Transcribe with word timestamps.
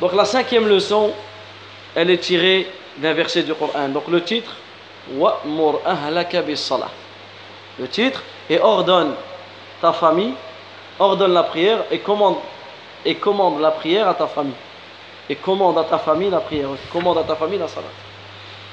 Donc 0.00 0.12
la 0.12 0.24
cinquième 0.24 0.68
leçon, 0.68 1.12
elle 1.94 2.10
est 2.10 2.18
tirée 2.18 2.70
d'un 2.98 3.14
verset 3.14 3.42
du 3.42 3.54
Coran. 3.54 3.88
Donc 3.88 4.08
le 4.08 4.22
titre, 4.22 4.54
Wa'mur 5.14 5.80
ahlaka 5.84 6.42
bis-salah. 6.42 6.90
Le 7.78 7.88
titre 7.88 8.22
et 8.50 8.58
ordonne 8.58 9.14
ta 9.80 9.92
famille, 9.92 10.34
ordonne 10.98 11.32
la 11.32 11.44
prière 11.44 11.84
et 11.90 11.98
commande 11.98 12.36
et 13.04 13.14
commande 13.14 13.60
la 13.60 13.70
prière 13.70 14.08
à 14.08 14.14
ta 14.14 14.26
famille. 14.26 14.54
Et 15.28 15.36
commande 15.36 15.78
à 15.78 15.84
ta 15.84 15.98
famille 15.98 16.30
la 16.30 16.40
prière, 16.40 16.68
commande 16.92 17.18
à 17.18 17.22
ta 17.22 17.34
famille 17.36 17.58
la 17.58 17.68
salat. 17.68 17.86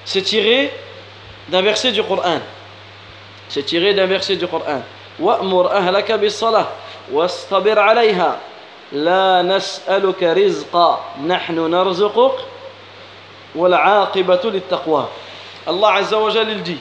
C'est 0.05 0.21
tiré 0.21 0.71
d'un 1.48 1.62
verset 1.62 1.92
du 1.92 2.04
Coran. 2.04 2.40
C'est 3.50 3.64
tiré 3.64 3.94
d'un 3.94 4.05
verset 4.05 4.36
du 4.36 4.48
Coran. 4.48 4.82
Wa'mur 5.20 5.71
ahlaka 5.71 6.18
bis-salah 6.18 6.71
wastabir 7.12 7.78
'alayha 7.78 8.40
لا 8.93 9.43
نسألك 9.43 10.23
رزقا 10.23 11.00
نحن 11.27 11.70
نرزقك 11.70 12.34
والعاقبة 13.55 14.41
للتقوى 14.45 15.09
Allah 15.66 15.97
Azza 15.97 16.19
wa 16.19 16.30
Jal 16.30 16.48
il 16.48 16.62
dit 16.62 16.78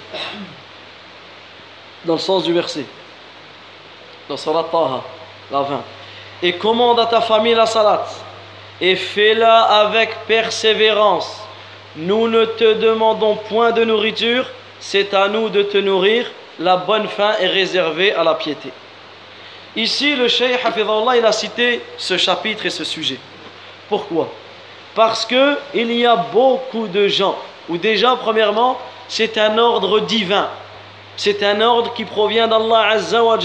dans 2.06 2.14
le 2.14 2.20
sens 2.20 2.44
du 2.46 2.54
verset 2.54 2.86
dans 4.30 4.38
Salat 4.38 4.64
Taha 4.72 5.02
la 5.52 5.62
20 5.62 5.82
et 6.44 6.54
commande 6.54 6.98
à 7.02 7.06
ta 7.08 7.20
famille 7.20 7.54
la 7.54 7.66
salat 7.66 8.06
et 8.80 8.96
fais-la 8.96 9.64
avec 9.64 10.16
persévérance 10.26 11.42
nous 11.98 12.30
ne 12.30 12.46
te 12.46 12.76
demandons 12.76 13.36
point 13.50 13.72
de 13.72 13.84
nourriture 13.84 14.46
c'est 14.80 15.14
à 15.14 15.28
nous 15.28 15.50
de 15.50 15.64
te 15.64 15.78
nourrir 15.78 16.26
la 16.60 16.78
bonne 16.78 17.08
fin 17.08 17.34
est 17.40 17.48
réservée 17.48 18.14
à 18.14 18.24
la 18.24 18.36
piété. 18.36 18.72
Ici, 19.75 20.15
le 20.15 20.29
Cheikh 20.29 20.65
Hafidullah, 20.65 21.17
il 21.17 21.25
a 21.25 21.33
cité 21.33 21.81
ce 21.97 22.19
chapitre 22.19 22.67
et 22.67 22.71
ce 22.71 22.85
sujet. 22.85 23.19
Pourquoi? 23.89 24.29
Parce 24.95 25.25
que 25.25 25.57
il 25.73 25.91
y 25.93 26.05
a 26.05 26.17
beaucoup 26.17 26.87
de 26.89 27.09
gens, 27.09 27.37
ou 27.69 27.79
déjà, 27.79 28.17
premièrement, 28.17 28.79
c'est 29.09 29.39
un 29.39 29.57
ordre 29.57 30.01
divin. 30.01 30.49
C'est 31.17 31.43
un 31.43 31.61
ordre 31.61 31.93
qui 31.95 32.05
provient 32.05 32.49
d'Allah 32.49 32.89
Azza 32.91 33.23
wa 33.23 33.39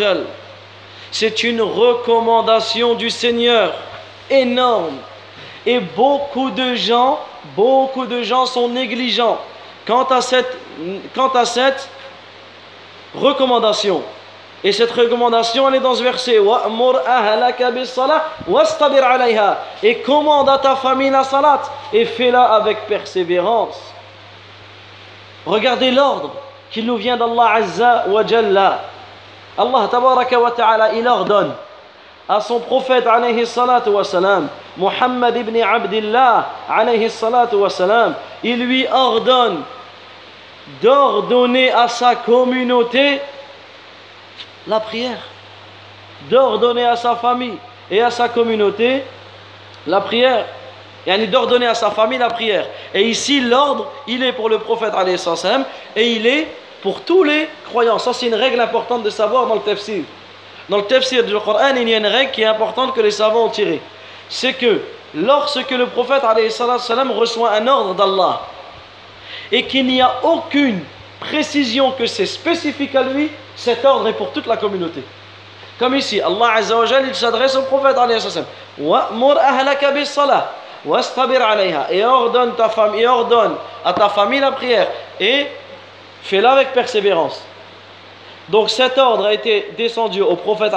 C'est 1.11 1.43
une 1.43 1.61
recommandation 1.61 2.95
du 2.95 3.09
Seigneur 3.09 3.73
énorme. 4.29 4.97
Et 5.65 5.79
beaucoup 5.79 6.49
de 6.49 6.75
gens, 6.75 7.19
beaucoup 7.55 8.05
de 8.05 8.21
gens 8.23 8.45
sont 8.45 8.69
négligents 8.69 9.37
quant 9.85 10.03
à 10.03 10.21
cette 10.21 10.57
recommandation. 13.15 14.03
Et 14.63 14.71
cette 14.71 14.91
recommandation, 14.91 15.67
elle 15.67 15.75
est 15.75 15.79
dans 15.79 15.95
ce 15.95 16.03
verset. 16.03 16.39
Et 19.83 19.95
commande 19.99 20.49
à 20.49 20.57
ta 20.57 20.75
famille 20.75 21.09
la 21.09 21.23
salat 21.23 21.61
et 21.93 22.05
fais-la 22.05 22.43
avec 22.43 22.87
persévérance. 22.87 23.79
Regardez 25.45 25.91
l'ordre 25.91 26.31
qui 26.71 26.83
nous 26.83 26.97
vient 26.97 27.17
d'Allah 27.17 27.53
Azza 27.53 28.05
wa 28.07 28.25
Jalla. 28.25 28.81
Allah 29.57 29.87
tabaraka 29.89 30.39
wa 30.39 30.51
ta'ala, 30.51 30.93
il 30.93 31.07
ordonne 31.07 31.53
à 32.29 32.41
son 32.41 32.59
prophète 32.59 33.07
alayhi 33.07 33.45
wa 33.87 34.03
salam, 34.03 34.49
Muhammad 34.75 35.37
ibn 35.37 35.55
Abdullah 35.61 36.49
alayhi 36.69 37.09
salatu 37.09 37.55
wa 37.55 37.69
salam, 37.69 38.15
il 38.43 38.59
lui 38.65 38.85
ordonne 38.91 39.61
d'ordonner 40.81 41.71
à 41.71 41.87
sa 41.87 42.15
communauté 42.15 43.21
la 44.67 44.79
prière, 44.79 45.19
d'ordonner 46.29 46.85
à 46.85 46.95
sa 46.95 47.15
famille 47.15 47.57
et 47.89 48.01
à 48.01 48.11
sa 48.11 48.29
communauté 48.29 49.03
la 49.85 50.01
prière, 50.01 50.45
et 51.05 51.27
d'ordonner 51.27 51.67
à 51.67 51.73
sa 51.73 51.91
famille 51.91 52.17
la 52.17 52.29
prière. 52.29 52.67
Et 52.93 53.03
ici, 53.03 53.39
l'ordre, 53.39 53.91
il 54.07 54.23
est 54.23 54.33
pour 54.33 54.49
le 54.49 54.59
prophète 54.59 54.93
et 55.95 56.11
il 56.11 56.27
est 56.27 56.47
pour 56.81 57.01
tous 57.01 57.23
les 57.23 57.47
croyants. 57.69 57.97
Ça, 57.97 58.11
c'est 58.11 58.27
une 58.27 58.35
règle 58.35 58.59
importante 58.59 59.03
de 59.03 59.09
savoir 59.09 59.47
dans 59.47 59.55
le 59.55 59.61
tafsir. 59.61 60.03
Dans 60.67 60.77
le 60.77 60.83
tafsir 60.83 61.23
du 61.23 61.33
Coran, 61.39 61.73
il 61.77 61.87
y 61.87 61.93
a 61.93 61.97
une 61.97 62.05
règle 62.05 62.31
qui 62.31 62.41
est 62.41 62.45
importante 62.45 62.93
que 62.93 62.99
les 62.99 63.11
savants 63.11 63.45
ont 63.45 63.49
tirée. 63.49 63.81
C'est 64.27 64.53
que 64.53 64.81
lorsque 65.15 65.71
le 65.71 65.87
prophète 65.87 66.23
reçoit 66.23 67.51
un 67.51 67.67
ordre 67.67 67.93
d'Allah, 67.93 68.41
et 69.51 69.63
qu'il 69.63 69.85
n'y 69.87 70.01
a 70.01 70.13
aucune 70.23 70.81
précision 71.19 71.91
que 71.91 72.05
c'est 72.05 72.25
spécifique 72.25 72.95
à 72.95 73.03
lui, 73.03 73.31
cet 73.55 73.83
ordre 73.85 74.07
est 74.07 74.13
pour 74.13 74.31
toute 74.31 74.47
la 74.47 74.57
communauté. 74.57 75.03
Comme 75.79 75.95
ici, 75.95 76.19
Allah 76.21 76.53
Azza 76.55 76.75
il 77.07 77.15
s'adresse 77.15 77.55
au 77.55 77.63
prophète 77.63 77.97
et 81.89 82.05
ordonne 82.05 82.55
ta 82.55 82.69
famille, 82.69 83.01
et 83.01 83.07
ordonne 83.07 83.55
à 83.83 83.93
ta 83.93 84.09
famille 84.09 84.39
la 84.39 84.51
prière 84.51 84.87
et 85.19 85.47
fais-la 86.23 86.51
avec 86.51 86.73
persévérance. 86.73 87.43
Donc 88.49 88.69
cet 88.69 88.97
ordre 88.97 89.25
a 89.25 89.33
été 89.33 89.73
descendu 89.77 90.21
au 90.21 90.35
prophète 90.35 90.73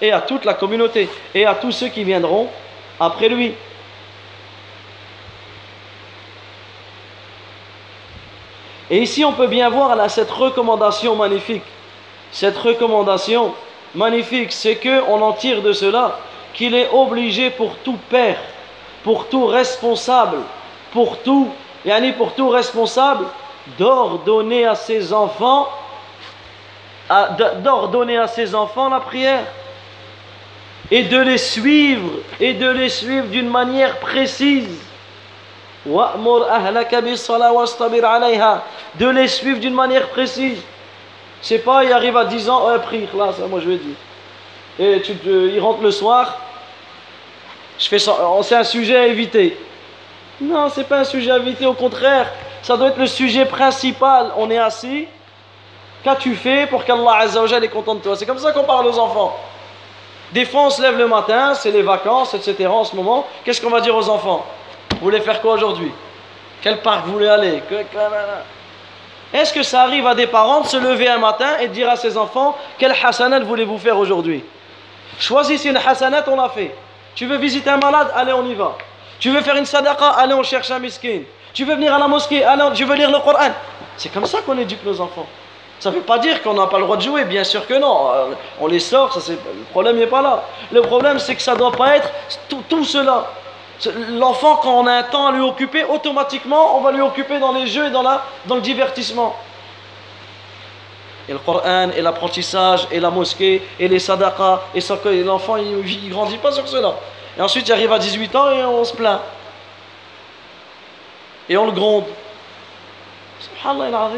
et 0.00 0.12
à 0.12 0.20
toute 0.20 0.44
la 0.44 0.54
communauté 0.54 1.08
et 1.34 1.44
à 1.46 1.54
tous 1.54 1.72
ceux 1.72 1.88
qui 1.88 2.04
viendront 2.04 2.48
après 2.98 3.28
lui. 3.28 3.54
Et 8.90 9.02
ici, 9.02 9.24
on 9.24 9.32
peut 9.32 9.46
bien 9.46 9.68
voir 9.68 9.94
là, 9.96 10.08
cette 10.08 10.30
recommandation 10.30 11.14
magnifique. 11.14 11.62
Cette 12.32 12.56
recommandation 12.56 13.54
magnifique, 13.94 14.52
c'est 14.52 14.76
qu'on 14.76 15.20
en 15.20 15.32
tire 15.32 15.62
de 15.62 15.72
cela 15.72 16.18
qu'il 16.54 16.74
est 16.74 16.88
obligé 16.92 17.50
pour 17.50 17.76
tout 17.78 17.98
père, 18.08 18.38
pour 19.04 19.28
tout 19.28 19.46
responsable, 19.46 20.38
pour 20.92 21.18
tout, 21.18 21.48
yani 21.84 22.12
pour 22.12 22.34
tout 22.34 22.48
responsable, 22.48 23.26
d'ordonner 23.78 24.66
à 24.66 24.74
ses 24.74 25.12
enfants, 25.12 25.68
d'ordonner 27.62 28.16
à 28.16 28.26
ses 28.26 28.54
enfants 28.54 28.88
la 28.88 29.00
prière 29.00 29.44
et 30.90 31.02
de 31.02 31.18
les 31.18 31.38
suivre 31.38 32.10
et 32.40 32.54
de 32.54 32.68
les 32.68 32.88
suivre 32.88 33.26
d'une 33.26 33.48
manière 33.48 33.98
précise 33.98 34.87
de 38.94 39.08
les 39.08 39.28
suivre 39.28 39.58
d'une 39.58 39.74
manière 39.74 40.08
précise. 40.08 40.60
C'est 41.40 41.58
pas, 41.58 41.84
il 41.84 41.92
arrive 41.92 42.16
à 42.16 42.24
10 42.24 42.50
ans, 42.50 42.62
oh, 42.66 42.78
prie, 42.80 43.08
là, 43.16 43.32
ça, 43.32 43.46
moi 43.46 43.60
je 43.60 43.68
vais 43.68 43.76
dire. 43.76 43.96
Et 44.78 45.00
tu, 45.02 45.12
il 45.24 45.60
rentre 45.60 45.82
le 45.82 45.90
soir, 45.90 46.38
je 47.78 47.88
fais 47.88 47.98
oh, 48.08 48.40
c'est 48.42 48.56
un 48.56 48.64
sujet 48.64 48.96
à 48.96 49.06
éviter. 49.06 49.56
Non, 50.40 50.68
c'est 50.68 50.84
pas 50.84 50.98
un 50.98 51.04
sujet 51.04 51.30
à 51.30 51.36
éviter, 51.36 51.66
au 51.66 51.74
contraire, 51.74 52.30
ça 52.62 52.76
doit 52.76 52.88
être 52.88 52.98
le 52.98 53.06
sujet 53.06 53.44
principal. 53.44 54.32
On 54.36 54.50
est 54.50 54.58
assis, 54.58 55.06
qu'as-tu 56.04 56.34
fait 56.34 56.66
pour 56.66 56.84
qu'Allah 56.84 57.18
Azzawajal 57.20 57.64
est 57.64 57.68
content 57.68 57.94
de 57.94 58.00
toi? 58.00 58.16
C'est 58.16 58.26
comme 58.26 58.38
ça 58.38 58.52
qu'on 58.52 58.64
parle 58.64 58.86
aux 58.86 58.98
enfants. 58.98 59.36
Des 60.32 60.44
fois, 60.44 60.62
on 60.62 60.70
se 60.70 60.82
lève 60.82 60.98
le 60.98 61.06
matin, 61.06 61.54
c'est 61.54 61.70
les 61.70 61.82
vacances, 61.82 62.34
etc. 62.34 62.66
en 62.66 62.84
ce 62.84 62.94
moment. 62.94 63.26
Qu'est-ce 63.44 63.62
qu'on 63.62 63.70
va 63.70 63.80
dire 63.80 63.96
aux 63.96 64.08
enfants? 64.10 64.44
Vous 64.98 65.04
voulez 65.04 65.20
faire 65.20 65.40
quoi 65.40 65.54
aujourd'hui? 65.54 65.92
Quel 66.60 66.80
parc 66.80 67.06
vous 67.06 67.12
voulez 67.12 67.28
aller? 67.28 67.62
Est-ce 69.32 69.52
que 69.52 69.62
ça 69.62 69.82
arrive 69.82 70.06
à 70.06 70.14
des 70.14 70.26
parents 70.26 70.62
de 70.62 70.66
se 70.66 70.76
lever 70.76 71.08
un 71.08 71.18
matin 71.18 71.58
et 71.60 71.68
de 71.68 71.72
dire 71.72 71.88
à 71.88 71.96
ses 71.96 72.16
enfants 72.16 72.56
Quelle 72.78 72.92
hasanat 72.92 73.40
voulez-vous 73.40 73.78
faire 73.78 73.96
aujourd'hui? 73.98 74.44
Choisissez 75.18 75.68
une 75.68 75.76
hasanat, 75.76 76.24
on 76.26 76.36
l'a 76.36 76.48
fait. 76.48 76.74
Tu 77.14 77.26
veux 77.26 77.36
visiter 77.36 77.70
un 77.70 77.76
malade? 77.76 78.08
Allez, 78.16 78.32
on 78.32 78.44
y 78.44 78.54
va. 78.54 78.76
Tu 79.20 79.30
veux 79.30 79.40
faire 79.40 79.56
une 79.56 79.66
sadaqa? 79.66 80.10
Allez, 80.10 80.34
on 80.34 80.42
cherche 80.42 80.70
un 80.70 80.78
miskin. 80.78 81.20
Tu 81.52 81.64
veux 81.64 81.74
venir 81.74 81.94
à 81.94 81.98
la 81.98 82.08
mosquée? 82.08 82.44
Allez, 82.44 82.64
tu 82.74 82.84
veux 82.84 82.94
lire 82.94 83.10
le 83.10 83.18
Coran? 83.18 83.50
C'est 83.96 84.12
comme 84.12 84.26
ça 84.26 84.40
qu'on 84.42 84.56
éduque 84.58 84.84
nos 84.84 85.00
enfants. 85.00 85.26
Ça 85.80 85.90
ne 85.90 85.96
veut 85.96 86.02
pas 86.02 86.18
dire 86.18 86.42
qu'on 86.42 86.54
n'a 86.54 86.66
pas 86.66 86.78
le 86.78 86.84
droit 86.84 86.96
de 86.96 87.02
jouer, 87.02 87.24
bien 87.24 87.44
sûr 87.44 87.66
que 87.66 87.74
non. 87.74 88.10
Euh, 88.12 88.26
on 88.60 88.66
les 88.66 88.80
sort, 88.80 89.12
ça, 89.12 89.32
le 89.32 89.64
problème 89.70 89.96
n'est 89.96 90.06
pas 90.08 90.22
là. 90.22 90.42
Le 90.72 90.80
problème, 90.82 91.20
c'est 91.20 91.36
que 91.36 91.42
ça 91.42 91.52
ne 91.52 91.58
doit 91.58 91.72
pas 91.72 91.96
être 91.96 92.10
tout 92.68 92.84
cela. 92.84 93.30
L'enfant, 94.10 94.56
quand 94.56 94.80
on 94.80 94.86
a 94.86 94.92
un 94.92 95.02
temps 95.04 95.28
à 95.28 95.32
lui 95.32 95.40
occuper, 95.40 95.84
automatiquement, 95.84 96.76
on 96.76 96.80
va 96.80 96.90
lui 96.90 97.00
occuper 97.00 97.38
dans 97.38 97.52
les 97.52 97.66
jeux 97.66 97.86
et 97.86 97.90
dans, 97.90 98.02
la, 98.02 98.24
dans 98.46 98.56
le 98.56 98.60
divertissement. 98.60 99.36
Et 101.28 101.32
le 101.32 101.38
Coran, 101.38 101.90
et 101.96 102.00
l'apprentissage, 102.00 102.88
et 102.90 102.98
la 102.98 103.10
mosquée, 103.10 103.62
et 103.78 103.86
les 103.86 103.98
sadaqas, 103.98 104.62
et 104.74 105.22
l'enfant, 105.22 105.56
il 105.56 106.10
grandit 106.10 106.38
pas 106.38 106.50
sur 106.50 106.66
cela. 106.66 106.94
Et 107.38 107.40
ensuite, 107.40 107.68
il 107.68 107.72
arrive 107.72 107.92
à 107.92 107.98
18 107.98 108.34
ans 108.34 108.50
et 108.50 108.64
on 108.64 108.82
se 108.84 108.94
plaint. 108.94 109.20
Et 111.48 111.56
on 111.56 111.66
le 111.66 111.72
gronde. 111.72 112.04
Subhanallah 113.40 114.10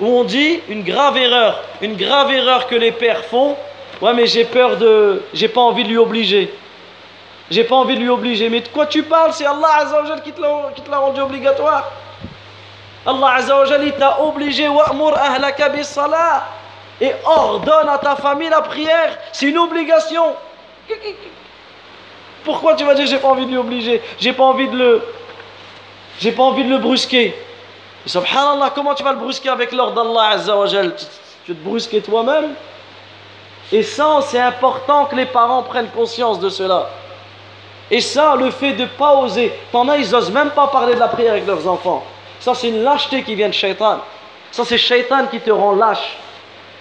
Où 0.00 0.06
on 0.06 0.24
dit 0.24 0.60
une 0.68 0.82
grave 0.82 1.16
erreur, 1.16 1.62
une 1.80 1.96
grave 1.96 2.30
erreur 2.30 2.66
que 2.66 2.74
les 2.74 2.92
pères 2.92 3.24
font. 3.24 3.56
Ouais, 4.02 4.12
mais 4.12 4.26
j'ai 4.26 4.44
peur 4.44 4.76
de. 4.76 5.22
J'ai 5.32 5.48
pas 5.48 5.62
envie 5.62 5.84
de 5.84 5.88
lui 5.88 5.96
obliger. 5.96 6.52
J'ai 7.50 7.64
pas 7.64 7.76
envie 7.76 7.96
de 7.96 8.00
lui 8.00 8.08
obliger. 8.08 8.48
Mais 8.48 8.60
de 8.60 8.68
quoi 8.68 8.86
tu 8.86 9.02
parles 9.02 9.32
C'est 9.32 9.46
Allah 9.46 9.68
Azzawajal 9.80 10.22
qui 10.22 10.32
te 10.32 10.40
l'a 10.40 10.98
rendu 10.98 11.20
obligatoire? 11.20 11.90
Allah 13.06 13.34
Azzawajal, 13.36 13.84
il 13.84 13.92
t'a 13.92 14.20
obligé. 14.20 14.68
Salah. 15.82 16.44
Et 17.00 17.12
ordonne 17.24 17.88
à 17.88 17.98
ta 17.98 18.16
famille 18.16 18.48
la 18.48 18.62
prière. 18.62 19.18
C'est 19.32 19.46
une 19.46 19.58
obligation. 19.58 20.36
Pourquoi 22.44 22.74
tu 22.74 22.84
vas 22.84 22.94
dire 22.94 23.06
j'ai 23.06 23.18
pas 23.18 23.28
envie 23.28 23.46
de 23.46 23.50
lui 23.50 23.58
obliger? 23.58 24.00
J'ai 24.18 24.32
pas 24.32 24.44
envie 24.44 24.68
de 24.68 24.76
le. 24.76 25.02
J'ai 26.20 26.32
pas 26.32 26.44
envie 26.44 26.64
de 26.64 26.70
le 26.70 26.78
brusquer. 26.78 27.34
Et 28.06 28.08
subhanallah, 28.08 28.70
comment 28.74 28.94
tu 28.94 29.02
vas 29.02 29.12
le 29.12 29.18
brusquer 29.18 29.48
avec 29.48 29.72
l'ordre 29.72 30.02
d'Allah 30.02 30.34
Azzawajal 30.34 30.94
Tu 31.44 31.52
veux 31.52 31.58
te 31.58 31.64
brusquer 31.64 32.00
toi-même? 32.00 32.54
Et 33.72 33.82
ça, 33.82 34.20
c'est 34.22 34.40
important 34.40 35.06
que 35.06 35.16
les 35.16 35.26
parents 35.26 35.62
prennent 35.62 35.88
conscience 35.88 36.38
de 36.38 36.48
cela. 36.48 36.88
Et 37.90 38.00
ça, 38.00 38.36
le 38.36 38.50
fait 38.50 38.72
de 38.72 38.82
ne 38.82 38.88
pas 38.88 39.16
oser. 39.16 39.52
T'en 39.70 39.88
as, 39.88 39.98
ils 39.98 40.10
n'osent 40.10 40.32
même 40.32 40.50
pas 40.50 40.68
parler 40.68 40.94
de 40.94 41.00
la 41.00 41.08
prière 41.08 41.32
avec 41.32 41.46
leurs 41.46 41.66
enfants. 41.68 42.02
Ça, 42.40 42.54
c'est 42.54 42.68
une 42.68 42.82
lâcheté 42.82 43.22
qui 43.22 43.34
vient 43.34 43.48
de 43.48 43.54
Shaitan. 43.54 43.98
Ça, 44.50 44.64
c'est 44.64 44.78
Shaitan 44.78 45.26
qui 45.30 45.40
te 45.40 45.50
rend 45.50 45.74
lâche. 45.74 46.16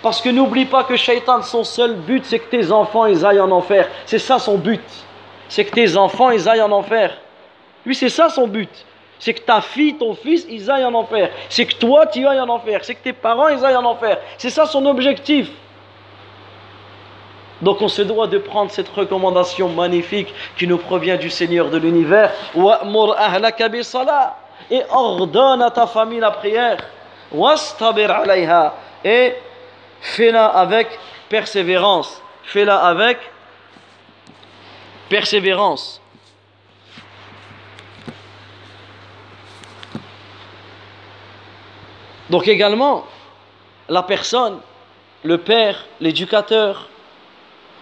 Parce 0.01 0.21
que 0.21 0.29
n'oublie 0.29 0.65
pas 0.65 0.83
que 0.83 0.95
Shaitan, 0.95 1.41
son 1.41 1.63
seul 1.63 1.95
but, 1.95 2.25
c'est 2.25 2.39
que 2.39 2.49
tes 2.49 2.71
enfants, 2.71 3.05
ils 3.05 3.25
aillent 3.25 3.39
en 3.39 3.51
enfer. 3.51 3.87
C'est 4.05 4.19
ça 4.19 4.39
son 4.39 4.57
but. 4.57 4.83
C'est 5.47 5.65
que 5.65 5.71
tes 5.71 5.95
enfants, 5.95 6.31
ils 6.31 6.47
aillent 6.49 6.61
en 6.61 6.71
enfer. 6.71 7.17
Lui, 7.85 7.95
c'est 7.95 8.09
ça 8.09 8.29
son 8.29 8.47
but. 8.47 8.69
C'est 9.19 9.33
que 9.33 9.41
ta 9.41 9.61
fille, 9.61 9.95
ton 9.95 10.15
fils, 10.15 10.45
ils 10.49 10.69
aillent 10.69 10.83
en 10.83 10.93
enfer. 10.93 11.29
C'est 11.47 11.65
que 11.65 11.75
toi, 11.75 12.05
tu 12.07 12.27
ailles 12.27 12.41
en 12.41 12.49
enfer. 12.49 12.79
C'est 12.83 12.95
que 12.95 13.03
tes 13.03 13.13
parents, 13.13 13.47
ils 13.47 13.63
aillent 13.63 13.77
en 13.77 13.85
enfer. 13.85 14.17
C'est 14.37 14.49
ça 14.49 14.65
son 14.65 14.85
objectif. 14.85 15.49
Donc 17.63 17.81
on 17.81 17.87
se 17.87 18.01
doit 18.01 18.27
de 18.27 18.37
prendre 18.37 18.69
cette 18.71 18.89
recommandation 18.89 19.69
magnifique 19.69 20.33
qui 20.57 20.67
nous 20.67 20.77
provient 20.77 21.15
du 21.15 21.29
Seigneur 21.29 21.69
de 21.69 21.77
l'univers. 21.77 22.31
Et 24.69 24.81
ordonne 24.89 25.61
à 25.61 25.71
ta 25.71 25.87
famille 25.87 26.19
la 26.19 26.31
prière. 26.31 26.77
Et 29.05 29.33
fais-la 30.01 30.45
avec 30.45 30.87
persévérance. 31.29 32.21
Fais-la 32.43 32.77
avec 32.79 33.17
persévérance. 35.07 36.01
Donc 42.29 42.47
également, 42.47 43.05
la 43.87 44.03
personne, 44.03 44.59
le 45.23 45.37
père, 45.37 45.85
l'éducateur, 46.01 46.89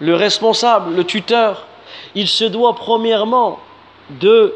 le 0.02 0.16
responsable, 0.16 0.96
le 0.96 1.04
tuteur, 1.06 1.68
il 2.16 2.28
se 2.28 2.44
doit 2.44 2.76
premièrement 2.76 3.60
de, 4.10 4.56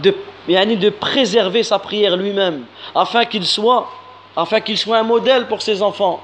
de, 0.00 0.14
de 0.46 0.90
préserver 0.90 1.62
sa 1.62 1.78
prière 1.78 2.16
lui-même, 2.16 2.64
afin 2.94 3.24
qu'il 3.24 3.46
soit, 3.46 3.88
afin 4.36 4.60
soit 4.76 4.98
un 4.98 5.02
modèle 5.02 5.46
pour 5.46 5.62
ses 5.62 5.82
enfants. 5.82 6.20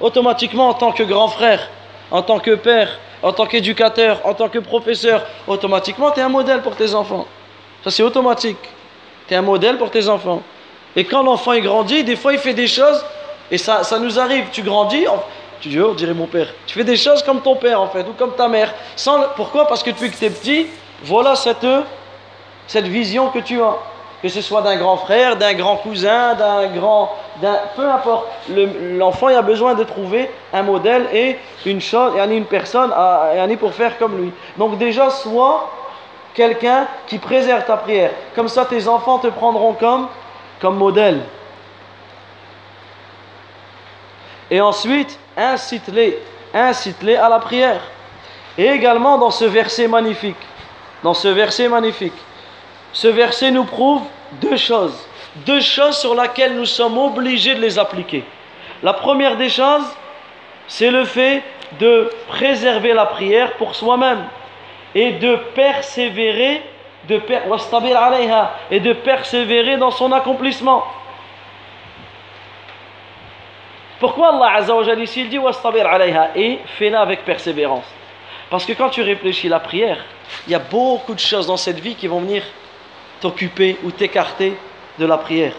Automatiquement, 0.00 0.68
en 0.68 0.74
tant 0.74 0.92
que 0.92 1.02
grand 1.02 1.28
frère, 1.28 1.70
en 2.10 2.20
tant 2.20 2.38
que 2.38 2.54
père, 2.54 2.98
en 3.22 3.32
tant 3.32 3.46
qu'éducateur, 3.46 4.20
en 4.24 4.34
tant 4.34 4.50
que 4.50 4.58
professeur, 4.58 5.24
automatiquement, 5.48 6.10
tu 6.10 6.20
es 6.20 6.22
un 6.22 6.28
modèle 6.28 6.60
pour 6.60 6.76
tes 6.76 6.94
enfants. 6.94 7.26
Ça, 7.82 7.90
c'est 7.90 8.02
automatique. 8.02 8.58
Tu 9.26 9.32
es 9.32 9.36
un 9.38 9.42
modèle 9.42 9.78
pour 9.78 9.90
tes 9.90 10.08
enfants. 10.08 10.42
Et 10.94 11.04
quand 11.04 11.22
l'enfant 11.22 11.58
grandit, 11.58 12.04
des 12.04 12.16
fois, 12.16 12.34
il 12.34 12.38
fait 12.38 12.52
des 12.52 12.66
choses, 12.66 13.02
et 13.50 13.56
ça, 13.56 13.82
ça 13.82 13.98
nous 13.98 14.18
arrive. 14.18 14.48
Tu 14.52 14.62
grandis, 14.62 15.06
tu 15.60 15.68
dis, 15.68 15.80
oh, 15.80 15.94
dirait 15.94 16.14
mon 16.14 16.26
père. 16.26 16.48
Tu 16.66 16.78
fais 16.78 16.84
des 16.84 16.96
choses 16.96 17.22
comme 17.22 17.40
ton 17.40 17.56
père, 17.56 17.80
en 17.80 17.88
fait, 17.88 18.02
ou 18.02 18.12
comme 18.12 18.34
ta 18.34 18.48
mère. 18.48 18.72
Sans, 18.94 19.20
pourquoi? 19.36 19.66
Parce 19.66 19.82
que 19.82 19.90
depuis 19.90 20.10
que 20.10 20.16
tu 20.16 20.24
es 20.24 20.30
petit, 20.30 20.66
voilà 21.02 21.34
cette, 21.34 21.66
cette 22.66 22.86
vision 22.86 23.30
que 23.30 23.38
tu 23.38 23.60
as. 23.60 23.76
Que 24.22 24.28
ce 24.28 24.40
soit 24.40 24.62
d'un 24.62 24.76
grand 24.76 24.96
frère, 24.96 25.36
d'un 25.36 25.52
grand 25.52 25.76
cousin, 25.76 26.34
d'un 26.34 26.66
grand. 26.68 27.14
peu 27.76 27.88
importe. 27.88 28.26
L'enfant, 28.48 29.28
il 29.28 29.36
a 29.36 29.42
besoin 29.42 29.74
de 29.74 29.84
trouver 29.84 30.30
un 30.52 30.62
modèle 30.62 31.06
et 31.12 31.36
une 31.66 31.80
chose, 31.80 32.14
et 32.16 32.36
une 32.36 32.46
personne 32.46 32.92
et 33.48 33.56
pour 33.56 33.74
faire 33.74 33.98
comme 33.98 34.16
lui. 34.16 34.32
Donc, 34.56 34.78
déjà, 34.78 35.10
sois 35.10 35.70
quelqu'un 36.34 36.86
qui 37.06 37.18
préserve 37.18 37.64
ta 37.66 37.76
prière. 37.76 38.10
Comme 38.34 38.48
ça, 38.48 38.64
tes 38.64 38.88
enfants 38.88 39.18
te 39.18 39.28
prendront 39.28 39.74
comme, 39.74 40.08
comme 40.60 40.76
modèle. 40.76 41.20
Et 44.50 44.60
ensuite, 44.60 45.18
incite-les, 45.36 46.18
incite-les 46.54 47.16
à 47.16 47.28
la 47.28 47.38
prière. 47.38 47.80
Et 48.58 48.66
également 48.66 49.18
dans 49.18 49.30
ce 49.30 49.44
verset 49.44 49.88
magnifique, 49.88 50.36
dans 51.02 51.14
ce 51.14 51.28
verset 51.28 51.68
magnifique, 51.68 52.14
ce 52.92 53.08
verset 53.08 53.50
nous 53.50 53.64
prouve 53.64 54.02
deux 54.40 54.56
choses, 54.56 55.06
deux 55.44 55.60
choses 55.60 55.98
sur 55.98 56.14
lesquelles 56.14 56.56
nous 56.56 56.64
sommes 56.64 56.96
obligés 56.96 57.54
de 57.54 57.60
les 57.60 57.78
appliquer. 57.78 58.24
La 58.82 58.94
première 58.94 59.36
des 59.36 59.50
choses, 59.50 59.84
c'est 60.68 60.90
le 60.90 61.04
fait 61.04 61.42
de 61.78 62.10
préserver 62.28 62.94
la 62.94 63.06
prière 63.06 63.52
pour 63.54 63.74
soi-même 63.74 64.24
et 64.94 65.12
de 65.12 65.36
persévérer 65.54 66.62
et 68.70 68.80
de 68.80 68.92
persévérer 68.92 69.76
dans 69.76 69.90
son 69.90 70.12
accomplissement. 70.12 70.84
Pourquoi 73.98 74.28
Allah 74.28 74.56
Azza 74.56 74.74
wa 74.74 74.94
ici 74.94 75.22
il 75.22 75.30
dit 75.30 75.38
et 76.36 76.58
fais-la 76.78 77.00
avec 77.00 77.24
persévérance 77.24 77.86
Parce 78.50 78.66
que 78.66 78.72
quand 78.74 78.90
tu 78.90 79.02
réfléchis 79.02 79.48
la 79.48 79.60
prière, 79.60 80.04
il 80.46 80.52
y 80.52 80.54
a 80.54 80.58
beaucoup 80.58 81.14
de 81.14 81.18
choses 81.18 81.46
dans 81.46 81.56
cette 81.56 81.78
vie 81.78 81.94
qui 81.94 82.06
vont 82.06 82.20
venir 82.20 82.42
t'occuper 83.20 83.78
ou 83.84 83.90
t'écarter 83.90 84.56
de 84.98 85.06
la 85.06 85.16
prière. 85.16 85.54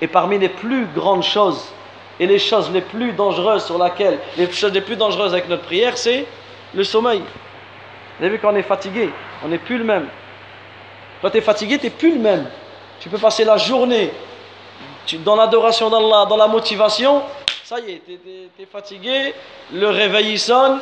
Et 0.00 0.06
parmi 0.06 0.38
les 0.38 0.48
plus 0.48 0.86
grandes 0.86 1.24
choses 1.24 1.72
et 2.20 2.26
les 2.26 2.38
choses 2.38 2.70
les 2.70 2.80
plus 2.80 3.12
dangereuses 3.12 3.64
sur 3.64 3.78
laquelle, 3.78 4.18
les 4.36 4.50
choses 4.50 4.72
les 4.72 4.80
plus 4.80 4.96
dangereuses 4.96 5.32
avec 5.32 5.48
notre 5.48 5.64
prière, 5.64 5.98
c'est 5.98 6.26
le 6.74 6.84
sommeil. 6.84 7.22
Vous 8.18 8.24
avez 8.24 8.34
vu 8.34 8.38
quand 8.38 8.52
on 8.52 8.56
est 8.56 8.62
fatigué, 8.62 9.10
on 9.44 9.48
n'est 9.48 9.58
plus 9.58 9.78
le 9.78 9.84
même. 9.84 10.06
Quand 11.20 11.30
tu 11.30 11.38
es 11.38 11.42
fatigué, 11.42 11.78
tu 11.78 11.86
n'es 11.86 11.90
plus 11.90 12.12
le 12.12 12.20
même. 12.20 12.46
Tu 13.00 13.08
peux 13.08 13.18
passer 13.18 13.44
la 13.44 13.56
journée 13.56 14.12
dans 15.18 15.36
l'adoration 15.36 15.90
d'Allah, 15.90 16.26
dans 16.28 16.36
la 16.36 16.46
motivation, 16.46 17.22
ça 17.64 17.78
y 17.80 17.92
est, 17.92 18.02
tu 18.04 18.12
es, 18.62 18.66
fatigué, 18.66 19.34
le 19.72 19.88
réveil 19.88 20.38
sonne, 20.38 20.80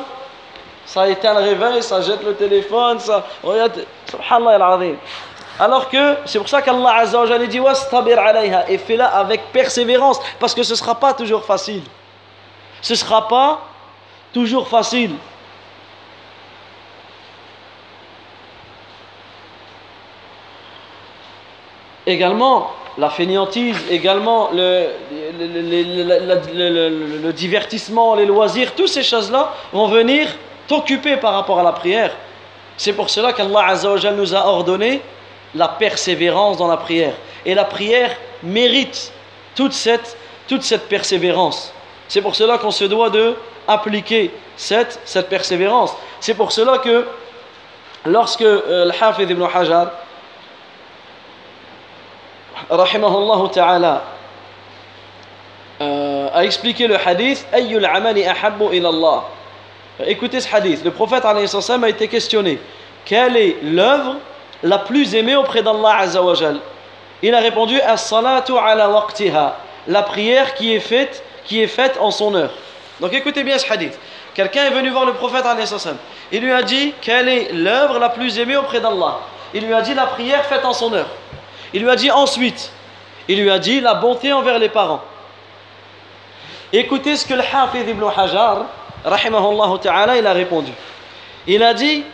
ça 0.85 1.07
éteint 1.07 1.33
le 1.33 1.41
réveil, 1.41 1.83
ça 1.83 2.01
jette 2.01 2.23
le 2.23 2.33
téléphone, 2.35 2.99
ça. 2.99 3.25
Regarde, 3.43 3.85
subhanallah 4.09 4.73
al 4.73 4.95
Alors 5.59 5.89
que 5.89 6.15
c'est 6.25 6.39
pour 6.39 6.49
ça 6.49 6.61
qu'Allah 6.61 6.95
Azza 6.95 7.23
wa 7.23 7.37
dit 7.37 7.59
et 8.69 8.77
fais-la 8.77 9.07
avec 9.07 9.51
persévérance 9.51 10.19
parce 10.39 10.55
que 10.55 10.63
ce 10.63 10.71
ne 10.71 10.77
sera 10.77 10.95
pas 10.95 11.13
toujours 11.13 11.43
facile. 11.43 11.83
Ce 12.81 12.93
ne 12.93 12.97
sera 12.97 13.27
pas 13.27 13.61
toujours 14.33 14.67
facile. 14.67 15.15
Également, 22.07 22.71
la 22.99 23.09
fainéantise, 23.09 23.77
également 23.89 24.49
le, 24.53 24.87
le, 26.53 27.31
divertissement, 27.31 28.15
les 28.15 28.25
loisirs, 28.25 28.75
toutes 28.75 28.89
ces 28.89 29.03
choses-là 29.03 29.53
vont 29.71 29.87
venir 29.87 30.27
t'occuper 30.67 31.15
par 31.15 31.33
rapport 31.33 31.59
à 31.59 31.63
la 31.63 31.71
prière. 31.71 32.11
C'est 32.75 32.93
pour 32.93 33.09
cela 33.09 33.31
qu'Allah 33.33 33.73
nous 34.15 34.35
a 34.35 34.45
ordonné 34.45 35.01
la 35.55 35.69
persévérance 35.69 36.57
dans 36.57 36.67
la 36.67 36.77
prière. 36.77 37.13
Et 37.45 37.55
la 37.55 37.63
prière 37.63 38.11
mérite 38.43 39.13
toute 39.55 39.73
cette, 39.73 40.17
toute 40.47 40.63
cette 40.63 40.89
persévérance. 40.89 41.73
C'est 42.09 42.21
pour 42.21 42.35
cela 42.35 42.57
qu'on 42.57 42.71
se 42.71 42.85
doit 42.85 43.09
de 43.09 43.35
appliquer 43.67 44.31
cette, 44.57 44.99
cette 45.05 45.29
persévérance. 45.29 45.95
C'est 46.19 46.33
pour 46.33 46.51
cela 46.51 46.79
que 46.79 47.05
lorsque 48.05 48.41
euh, 48.41 48.85
le 48.85 48.91
Hafid 49.03 49.29
ibn 49.29 49.43
Hajar 49.53 49.91
rahimahullah 52.69 53.49
ta'ala, 53.51 54.03
euh, 55.81 56.29
a 56.33 56.43
expliqué 56.43 56.87
le 56.87 56.95
hadith 56.97 57.45
Ayyul 57.53 57.85
amali 57.85 58.25
ahabbu 58.25 58.75
ilallah. 58.75 59.23
Écoutez 60.05 60.39
ce 60.39 60.53
hadith. 60.53 60.83
Le 60.83 60.91
prophète 60.91 61.25
a 61.25 61.89
été 61.89 62.07
questionné 62.07 62.59
Quelle 63.05 63.35
est 63.37 63.57
l'œuvre 63.63 64.15
la 64.63 64.77
plus 64.77 65.15
aimée 65.15 65.35
auprès 65.35 65.61
d'Allah 65.61 65.97
Azzawajal 65.99 66.57
Il 67.21 67.33
a 67.33 67.39
répondu 67.39 67.79
As-salatu 67.81 68.53
ala 68.57 68.89
waqtiha. 68.89 69.57
La 69.87 70.03
prière 70.03 70.53
qui 70.53 70.73
est 70.73 70.79
faite, 70.79 71.23
qui 71.45 71.61
est 71.61 71.67
faite 71.67 71.97
en 71.99 72.11
son 72.11 72.35
heure. 72.35 72.51
Donc 72.99 73.13
écoutez 73.13 73.43
bien 73.43 73.57
ce 73.57 73.71
hadith. 73.71 73.97
Quelqu'un 74.33 74.65
est 74.65 74.71
venu 74.71 74.89
voir 74.89 75.05
le 75.05 75.13
prophète 75.13 75.45
Il 76.31 76.41
lui 76.41 76.51
a 76.51 76.61
dit 76.63 76.93
Quelle 77.01 77.27
est 77.27 77.51
l'œuvre 77.53 77.99
la 77.99 78.09
plus 78.09 78.37
aimée 78.39 78.57
auprès 78.57 78.79
d'Allah? 78.79 79.19
Il 79.53 79.65
lui 79.65 79.73
a 79.73 79.81
dit 79.81 79.93
la 79.93 80.05
prière 80.05 80.45
faite 80.45 80.63
en 80.63 80.73
son 80.73 80.93
heure. 80.93 81.07
Il 81.72 81.82
lui 81.82 81.90
a 81.90 81.96
dit 81.96 82.10
ensuite, 82.10 82.72
il 83.28 83.42
lui 83.42 83.50
a 83.50 83.58
dit 83.58 83.80
la 83.80 83.94
bonté 83.94 84.32
envers 84.32 84.58
les 84.58 84.68
parents. 84.68 85.02
Écoutez 86.72 87.16
ce 87.16 87.26
que 87.26 87.34
le 87.34 87.40
Hafid 87.40 87.88
ibn 87.88 88.04
Hajar, 88.16 88.66
rahimahullah 89.04 89.78
ta'ala, 89.78 90.16
il 90.16 90.26
a 90.26 90.32
répondu. 90.32 90.72
Il 91.46 91.62
a 91.62 91.74
dit 91.74 92.04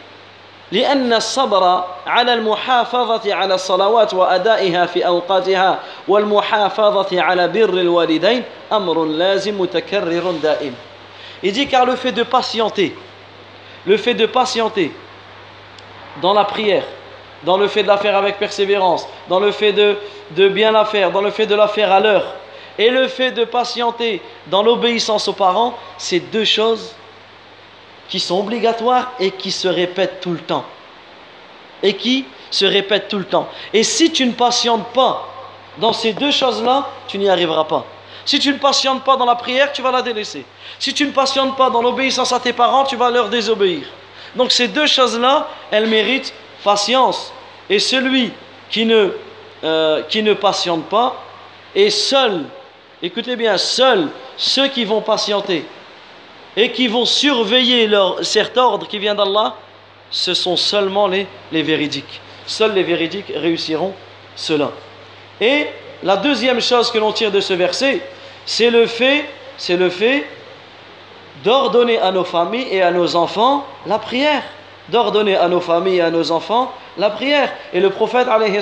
لأن 0.73 1.13
الصبر 1.13 1.85
على 2.07 2.35
المحافظة 2.35 3.35
على 3.35 3.55
الصلوات 3.55 4.15
وأدائها 4.15 4.87
في 4.87 5.07
أوقاتها 5.07 5.79
والمحافظة 6.09 7.23
على 7.23 7.49
بر 7.49 7.69
الوالدين 7.69 8.43
أمر 8.73 9.05
لازم 9.05 9.61
متكرر 9.61 10.31
دائم. 10.43 10.75
Il 11.43 11.53
dit 11.53 11.67
car 11.67 11.87
le 11.87 11.97
fait 11.97 12.13
de 12.13 12.23
patienter, 12.23 12.95
le 13.87 13.97
fait 13.97 14.15
de 14.15 14.27
patienter 14.27 14.93
dans 16.23 16.35
la 16.35 16.45
prière, 16.45 16.85
dans 17.46 17.58
le 17.58 17.68
fait 17.68 17.84
de 17.84 17.88
la 17.88 17.98
faire 17.98 18.18
avec 18.18 18.38
persévérance, 18.38 19.08
dans 19.30 19.40
le 19.40 19.52
fait 19.52 19.72
de, 19.72 19.98
de 20.32 20.50
bien 20.50 20.72
la 20.72 20.86
faire, 20.86 21.12
dans 21.12 21.22
le 21.22 21.32
fait 21.32 21.46
de 21.46 21.56
la 21.56 21.68
faire 21.68 21.92
à 21.92 22.00
l'heure, 22.00 22.36
et 22.78 22.90
le 22.90 23.08
fait 23.08 23.32
de 23.32 23.46
patienter 23.46 24.22
dans 24.48 24.64
l'obéissance 24.64 25.28
aux 25.28 25.34
parents, 25.34 25.76
c'est 25.98 26.20
deux 26.20 26.44
choses 26.44 26.94
qui 28.10 28.20
sont 28.20 28.40
obligatoires 28.40 29.14
et 29.20 29.32
qui 29.32 29.52
se 29.52 29.68
répètent 29.68 30.20
tout 30.20 30.32
le 30.32 30.40
temps. 30.40 30.66
Et 31.82 31.94
qui 31.94 32.26
se 32.52 32.66
répètent 32.66 33.08
tout 33.08 33.18
le 33.18 33.26
temps. 33.26 33.48
Et 33.74 33.84
si 33.84 34.12
tu 34.12 34.26
ne 34.26 34.34
patientes 34.34 34.88
pas 34.94 35.28
dans 35.78 35.94
ces 35.94 36.14
deux 36.14 36.32
choses-là, 36.32 36.90
tu 37.08 37.18
n'y 37.18 37.30
arriveras 37.30 37.66
pas. 37.66 37.86
Si 38.26 38.40
tu 38.40 38.52
ne 38.52 38.58
patientes 38.58 39.04
pas 39.04 39.18
dans 39.18 39.26
la 39.26 39.36
prière, 39.36 39.72
tu 39.72 39.82
vas 39.82 39.92
la 39.92 40.02
délaisser. 40.02 40.46
Si 40.80 40.94
tu 40.94 41.06
ne 41.06 41.12
patientes 41.12 41.56
pas 41.56 41.70
dans 41.70 41.82
l'obéissance 41.82 42.34
à 42.34 42.40
tes 42.40 42.54
parents, 42.54 42.84
tu 42.84 42.96
vas 42.96 43.10
leur 43.10 43.30
désobéir. 43.30 43.84
Donc 44.36 44.52
ces 44.52 44.68
deux 44.68 44.88
choses-là, 44.88 45.48
elles 45.72 45.88
méritent 45.88 46.34
patience. 46.64 47.32
Et 47.70 47.80
celui 47.80 48.32
qui 48.70 48.86
ne, 48.86 49.10
euh, 49.64 50.04
qui 50.04 50.22
ne 50.24 50.34
patiente 50.34 50.86
pas 50.86 51.24
est 51.74 51.90
seul, 51.90 52.44
écoutez 53.02 53.36
bien, 53.36 53.58
seul 53.58 54.10
ceux 54.38 54.68
qui 54.68 54.86
vont 54.86 55.02
patienter 55.02 55.66
et 56.56 56.72
qui 56.72 56.88
vont 56.88 57.06
surveiller 57.06 57.88
leur, 57.88 58.24
cet 58.24 58.58
ordre 58.58 58.88
qui 58.88 59.00
vient 59.00 59.16
d'Allah, 59.16 59.56
ce 60.12 60.34
sont 60.34 60.56
seulement 60.56 61.08
les, 61.08 61.28
les 61.52 61.64
véridiques. 61.64 62.22
Seuls 62.46 62.74
les 62.74 62.84
véridiques 62.84 63.32
réussiront 63.36 63.94
cela. 64.36 64.72
Et 65.42 65.68
la 66.04 66.18
deuxième 66.18 66.62
chose 66.62 66.92
que 66.92 66.98
l'on 66.98 67.12
tire 67.12 67.32
de 67.32 67.40
ce 67.40 67.54
verset, 67.54 68.02
c'est 68.46 68.70
le 68.70 68.86
fait, 68.86 69.26
c'est 69.58 69.78
le 69.78 69.90
fait 69.90 70.26
d'ordonner 71.44 72.00
à 72.00 72.12
nos 72.12 72.24
familles 72.24 72.68
et 72.72 72.82
à 72.82 72.92
nos 72.92 73.16
enfants 73.16 73.66
la 73.86 74.00
prière. 74.00 74.44
D'ordonner 74.90 75.36
à 75.36 75.48
nos 75.48 75.62
familles 75.62 75.98
et 75.98 76.02
à 76.02 76.12
nos 76.12 76.32
enfants 76.32 76.72
la 76.98 77.10
prière. 77.10 77.52
Et 77.74 77.80
le 77.80 77.90
prophète 77.90 78.28
alayhi 78.28 78.60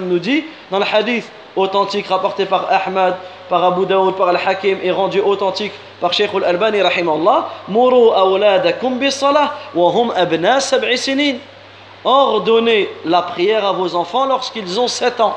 nous 0.00 0.18
dit 0.18 0.44
dans 0.70 0.78
le 0.78 0.84
hadith 0.90 1.30
authentique 1.54 2.06
rapporté 2.06 2.46
par 2.46 2.66
Ahmad, 2.70 3.16
par 3.48 3.62
Abu 3.64 3.86
Daoud, 3.86 4.16
par 4.16 4.28
Al-Hakim 4.28 4.78
et 4.82 4.90
rendu 4.90 5.20
authentique 5.20 5.72
par 6.00 6.12
Sheikh 6.12 6.30
Al-Albani 6.34 6.80
rahimallah, 6.82 7.48
Muru 7.68 8.10
awladakum 8.14 8.98
salah 9.10 9.54
wa 9.74 9.90
hum 9.90 10.12
abna 10.16 10.60
sab'i 10.60 10.96
sinin. 10.96 11.36
Ordonnez 12.04 12.88
la 13.04 13.22
prière 13.22 13.64
à 13.64 13.72
vos 13.72 13.94
enfants 13.94 14.26
lorsqu'ils 14.26 14.80
ont 14.80 14.88
7 14.88 15.20
ans. 15.20 15.36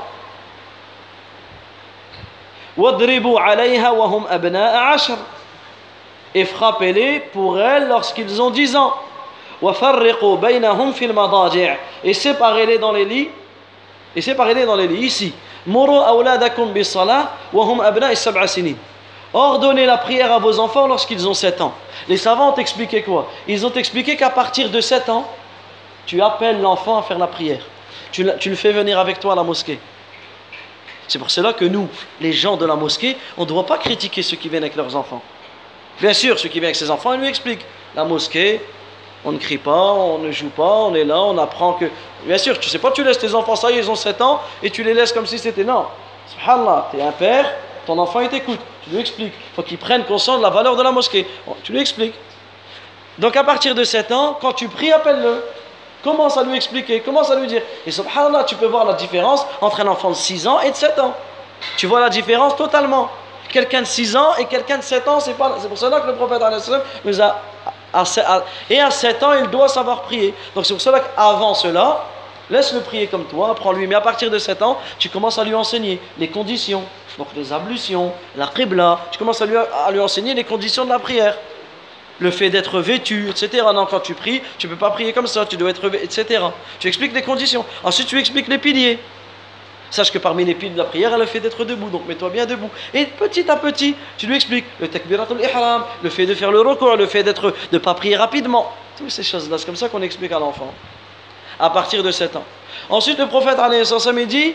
Alayha 2.77 3.93
wa 3.93 4.05
hum. 4.05 4.25
Et 6.33 6.43
frappez-les 6.43 7.19
pour 7.19 7.59
elles 7.59 7.87
lorsqu'ils 7.87 8.41
ont 8.41 8.49
10 8.49 8.75
ans. 8.75 8.93
Et 12.03 12.13
séparez-les 12.13 12.77
dans 12.77 12.91
les 12.91 13.05
lits 13.05 13.29
et 14.15 14.21
séparez-les 14.21 14.65
dans 14.65 14.75
les 14.75 14.87
lits 14.87 15.05
ici 15.05 15.33
Ordonnez 19.33 19.85
la 19.85 19.97
prière 19.97 20.31
à 20.31 20.39
vos 20.39 20.59
enfants 20.59 20.87
lorsqu'ils 20.87 21.27
ont 21.27 21.33
7 21.33 21.59
ans. 21.59 21.73
Les 22.07 22.17
savants 22.17 22.53
ont 22.53 22.55
expliqué 22.55 23.01
quoi? 23.01 23.29
Ils 23.47 23.65
ont 23.65 23.73
expliqué 23.73 24.15
qu'à 24.15 24.29
partir 24.29 24.69
de 24.69 24.79
7 24.79 25.09
ans, 25.09 25.27
tu 26.05 26.21
appelles 26.21 26.61
l'enfant 26.61 26.99
à 26.99 27.03
faire 27.03 27.17
la 27.17 27.27
prière. 27.27 27.61
Tu, 28.11 28.23
le 28.23 28.55
fais 28.55 28.71
venir 28.71 28.97
avec 28.97 29.19
toi 29.19 29.33
à 29.33 29.35
la 29.35 29.43
mosquée. 29.43 29.77
C'est 31.07 31.19
pour 31.19 31.29
cela 31.29 31.51
que 31.51 31.65
nous, 31.65 31.89
les 32.21 32.31
gens 32.31 32.55
de 32.55 32.65
la 32.65 32.75
mosquée, 32.75 33.17
on 33.37 33.41
ne 33.41 33.47
doit 33.47 33.65
pas 33.65 33.77
critiquer 33.77 34.21
ceux 34.21 34.37
qui 34.37 34.47
viennent 34.47 34.63
avec 34.63 34.75
leurs 34.75 34.95
enfants. 34.95 35.21
Bien 35.99 36.13
sûr, 36.13 36.39
ceux 36.39 36.47
qui 36.47 36.59
viennent 36.59 36.65
avec 36.65 36.77
ses 36.77 36.89
enfants, 36.89 37.13
ils 37.13 37.19
lui 37.19 37.27
expliquent. 37.27 37.65
La 37.93 38.05
mosquée, 38.05 38.61
on 39.25 39.31
ne 39.31 39.37
crie 39.39 39.57
pas, 39.57 39.71
on 39.71 40.19
ne 40.19 40.31
joue 40.31 40.49
pas, 40.49 40.63
on 40.63 40.93
est 40.93 41.03
là, 41.03 41.19
on 41.19 41.37
apprend 41.37 41.73
que. 41.73 41.85
Bien 42.23 42.37
sûr, 42.37 42.59
tu 42.59 42.69
sais 42.69 42.77
pas, 42.77 42.91
tu 42.91 43.03
laisses 43.03 43.17
tes 43.17 43.33
enfants, 43.33 43.55
ça 43.55 43.71
y 43.71 43.75
est, 43.75 43.79
ils 43.79 43.89
ont 43.89 43.95
7 43.95 44.21
ans, 44.21 44.39
et 44.61 44.69
tu 44.69 44.83
les 44.83 44.93
laisses 44.93 45.11
comme 45.11 45.25
si 45.25 45.39
c'était. 45.39 45.63
Non. 45.63 45.85
Subhanallah, 46.27 46.89
tu 46.91 46.97
es 46.97 47.01
un 47.01 47.11
père, 47.11 47.51
ton 47.85 47.97
enfant 47.97 48.19
il 48.19 48.29
t'écoute, 48.29 48.59
tu 48.83 48.91
lui 48.91 48.99
expliques. 48.99 49.33
Il 49.35 49.55
faut 49.55 49.63
qu'il 49.63 49.77
prenne 49.77 50.03
conscience 50.05 50.37
de 50.37 50.43
la 50.43 50.49
valeur 50.49 50.75
de 50.75 50.83
la 50.83 50.91
mosquée. 50.91 51.27
tu 51.63 51.71
lui 51.71 51.81
expliques. 51.81 52.15
Donc 53.17 53.35
à 53.35 53.43
partir 53.43 53.73
de 53.73 53.83
7 53.83 54.11
ans, 54.11 54.37
quand 54.39 54.53
tu 54.53 54.67
pries, 54.67 54.91
appelle-le. 54.91 55.43
Commence 56.03 56.37
à 56.37 56.43
lui 56.43 56.55
expliquer, 56.55 56.99
commence 56.99 57.31
à 57.31 57.35
lui 57.35 57.47
dire? 57.47 57.63
Et 57.87 57.89
subhanallah, 57.89 58.43
tu 58.43 58.55
peux 58.55 58.67
voir 58.67 58.85
la 58.85 58.93
différence 58.93 59.43
entre 59.59 59.81
un 59.81 59.87
enfant 59.87 60.11
de 60.11 60.15
6 60.15 60.47
ans 60.47 60.59
et 60.59 60.69
de 60.69 60.75
7 60.75 60.99
ans. 60.99 61.15
Tu 61.77 61.87
vois 61.87 61.99
la 61.99 62.09
différence 62.09 62.55
totalement. 62.55 63.09
Quelqu'un 63.49 63.81
de 63.81 63.87
6 63.87 64.15
ans 64.15 64.35
et 64.37 64.45
quelqu'un 64.45 64.77
de 64.77 64.83
7 64.83 65.07
ans, 65.07 65.19
c'est 65.19 65.33
pour 65.33 65.77
cela 65.77 66.01
que 66.01 66.07
le 66.07 66.15
prophète 66.15 66.41
nous 67.05 67.21
a 67.21 67.41
et 68.69 68.79
à 68.79 68.91
7 68.91 69.23
ans, 69.23 69.33
il 69.33 69.47
doit 69.49 69.67
savoir 69.67 70.01
prier. 70.01 70.33
Donc 70.53 70.65
c'est 70.65 70.73
pour 70.73 70.81
cela 70.81 70.99
qu'avant 70.99 71.53
cela, 71.53 72.05
laisse-le 72.49 72.81
prier 72.81 73.07
comme 73.07 73.25
toi, 73.25 73.51
apprends-lui. 73.51 73.87
Mais 73.87 73.95
à 73.95 74.01
partir 74.01 74.29
de 74.29 74.37
7 74.37 74.61
ans, 74.61 74.77
tu 74.99 75.09
commences 75.09 75.37
à 75.37 75.43
lui 75.43 75.55
enseigner 75.55 75.99
les 76.17 76.27
conditions. 76.27 76.83
Donc 77.17 77.27
les 77.35 77.53
ablutions, 77.53 78.11
la 78.35 78.47
qibla, 78.47 78.99
tu 79.11 79.17
commences 79.17 79.41
à 79.41 79.45
lui, 79.45 79.55
à 79.57 79.91
lui 79.91 79.99
enseigner 79.99 80.33
les 80.33 80.43
conditions 80.43 80.83
de 80.83 80.89
la 80.89 80.99
prière. 80.99 81.37
Le 82.19 82.31
fait 82.31 82.49
d'être 82.49 82.79
vêtu, 82.79 83.29
etc. 83.29 83.65
Non, 83.73 83.85
quand 83.85 83.99
tu 83.99 84.13
pries, 84.13 84.41
tu 84.57 84.67
ne 84.67 84.71
peux 84.71 84.77
pas 84.77 84.89
prier 84.91 85.11
comme 85.11 85.27
ça, 85.27 85.45
tu 85.45 85.57
dois 85.57 85.69
être 85.69 85.89
vêtu, 85.89 86.05
etc. 86.05 86.43
Tu 86.79 86.87
expliques 86.87 87.13
les 87.13 87.21
conditions. 87.21 87.65
Ensuite, 87.83 88.07
tu 88.07 88.17
expliques 88.17 88.47
les 88.47 88.57
piliers. 88.57 88.99
Sache 89.94 90.12
que 90.12 90.18
parmi 90.18 90.44
les 90.44 90.54
piles 90.54 90.72
de 90.72 90.78
la 90.78 90.84
prière, 90.84 91.08
elle 91.08 91.16
a 91.16 91.18
le 91.18 91.26
fait 91.26 91.40
d'être 91.40 91.64
debout, 91.64 91.90
donc 91.90 92.06
mets-toi 92.06 92.30
bien 92.30 92.46
debout. 92.46 92.70
Et 92.94 93.06
petit 93.06 93.50
à 93.50 93.56
petit, 93.56 93.96
tu 94.16 94.26
lui 94.26 94.36
expliques 94.36 94.66
le 94.78 94.86
takbiratul 94.86 95.40
ihram, 95.40 95.82
le 96.02 96.10
fait 96.10 96.26
de 96.26 96.34
faire 96.34 96.52
le 96.52 96.60
recours, 96.60 96.94
le 96.94 97.06
fait 97.06 97.24
d'être, 97.24 97.50
de 97.50 97.54
ne 97.72 97.78
pas 97.78 97.94
prier 97.94 98.16
rapidement. 98.16 98.72
Toutes 98.96 99.10
ces 99.10 99.24
choses-là, 99.24 99.58
c'est 99.58 99.66
comme 99.66 99.74
ça 99.74 99.88
qu'on 99.88 100.02
explique 100.02 100.30
à 100.30 100.38
l'enfant. 100.38 100.72
À 101.58 101.70
partir 101.70 102.04
de 102.04 102.10
7 102.12 102.36
ans. 102.36 102.44
Ensuite, 102.88 103.18
le 103.18 103.26
prophète 103.26 103.58
alayhi 103.58 103.82
dit 104.26 104.54